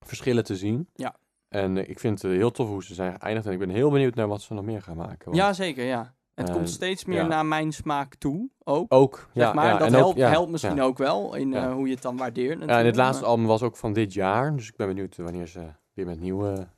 [0.00, 0.88] verschillen te zien.
[0.94, 1.16] Ja.
[1.56, 3.46] En eh, ik vind het heel tof hoe ze zijn geëindigd.
[3.46, 5.24] En ik ben heel benieuwd naar wat ze nog meer gaan maken.
[5.24, 6.14] want Ja, zeker, ja.
[6.34, 7.26] Het Eh, komt steeds meer ja.
[7.26, 8.86] naar mijn smaak toe, ook.
[8.94, 9.52] Ook, Zeg ja.
[9.52, 12.02] maar, ja, dat ook- helpt, ja, helpt misschien ook wel in eh, hoe je het
[12.02, 12.60] dan waardeert.
[12.60, 14.56] Ja, en het laatste album was ook van dit jaar.
[14.56, 15.60] Dus ik ben benieuwd wanneer ze
[15.94, 16.68] weer met nieuwe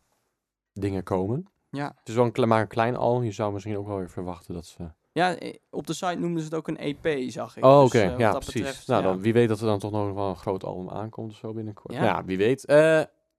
[0.73, 1.47] dingen komen.
[1.71, 1.87] Ja.
[1.99, 3.25] Het is wel een, maar een klein album.
[3.25, 4.91] Je zou misschien ook wel weer verwachten dat ze...
[5.13, 7.65] Ja, eh, op de site noemden ze het ook een EP, zag ik.
[7.65, 7.99] Oh, Dus, oké.
[8.13, 8.53] eh, ja, precies.
[8.55, 11.31] betreft, nou, dan, wie weet dat er dan toch nog wel een groot album aankomt
[11.31, 11.95] of zo binnenkort.
[11.95, 12.05] Ja.
[12.05, 12.65] Ja wie weet.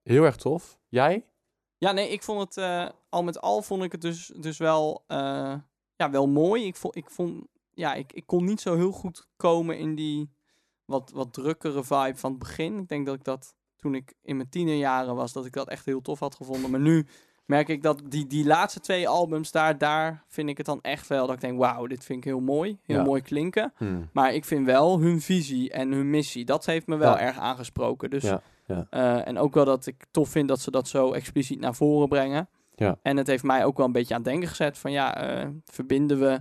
[0.09, 0.79] Heel erg tof.
[0.87, 1.25] Jij?
[1.77, 5.03] Ja, nee, ik vond het eh, al met al vond ik het dus, dus wel,
[5.07, 5.53] eh,
[5.95, 6.65] ja, wel mooi.
[6.65, 10.29] Ik vond, ik vond, ja, ik, ik kon niet zo heel goed komen in die
[10.85, 12.77] wat, wat drukkere vibe van het begin.
[12.79, 15.85] Ik denk dat ik dat toen ik in mijn tienerjaren was, dat ik dat echt
[15.85, 16.71] heel tof had gevonden.
[16.71, 17.05] Maar nu
[17.45, 21.07] merk ik dat die, die laatste twee albums daar, daar vind ik het dan echt
[21.07, 23.03] wel dat ik denk, wauw, dit vind ik heel mooi, heel Ja.
[23.03, 23.73] mooi klinken.
[23.77, 24.09] Hmm.
[24.13, 27.19] Maar ik vind wel hun visie en hun missie, dat heeft me wel Ja.
[27.19, 28.09] erg aangesproken.
[28.09, 28.87] Dus, Ja, ja.
[28.89, 32.07] eh, en ook wel dat ik tof vind dat ze dat zo expliciet naar voren
[32.09, 32.49] brengen.
[32.75, 32.97] Ja.
[33.01, 35.47] En het heeft mij ook wel een beetje aan het denken gezet van ja, eh,
[35.65, 36.39] verbinden we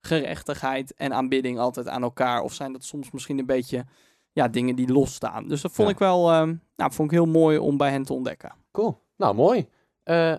[0.00, 2.40] gerechtigheid en aanbidding altijd aan elkaar?
[2.42, 3.84] Of zijn dat soms misschien een beetje
[4.32, 5.48] ja, dingen die losstaan?
[5.48, 5.94] Dus dat vond Ja.
[5.94, 6.42] ik wel eh,
[6.76, 8.52] nou, vond ik heel mooi om bij hen te ontdekken.
[8.72, 8.98] Cool.
[9.16, 9.68] Nou, mooi.
[10.02, 10.34] Eh,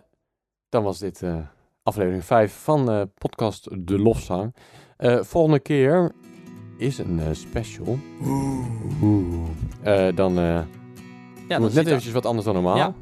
[0.69, 1.37] dan was dit eh,
[1.83, 4.55] aflevering 5 van eh, podcast De Lofzang.
[4.97, 6.11] Eh, volgende keer
[6.77, 7.97] is een special.
[9.01, 9.47] Oeh.
[9.83, 10.61] Eh, dan eh
[11.49, 12.77] Ja, dat net eventjes wat anders dan normaal.
[12.77, 12.93] Ja.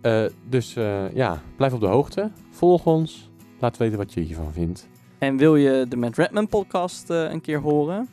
[0.00, 2.30] Eh, dus eh, ja, blijf op de hoogte.
[2.50, 3.30] Volg ons.
[3.58, 4.88] Laat weten wat je hiervan vindt.
[5.18, 8.08] En wil je de Matt Redman podcast eh, een keer horen?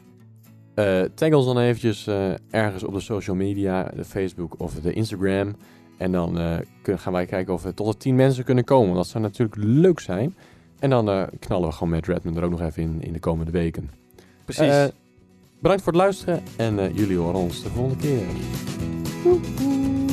[1.16, 2.08] Tag ons dan eventjes
[2.50, 5.56] ergens op de social media, de Facebook of de Instagram.
[5.98, 6.38] En dan
[6.84, 8.96] gaan wij kijken of we tot de 10 mensen kunnen komen.
[8.96, 10.36] Dat zou natuurlijk leuk zijn.
[10.80, 13.52] En dan knallen we gewoon met Redmond er ook nog even in in de komende
[13.52, 13.90] weken.
[14.46, 14.92] Precies.
[15.60, 18.26] Bedankt voor het luisteren en jullie horen ons de volgende keer.
[19.26, 20.05] Woo-hoo.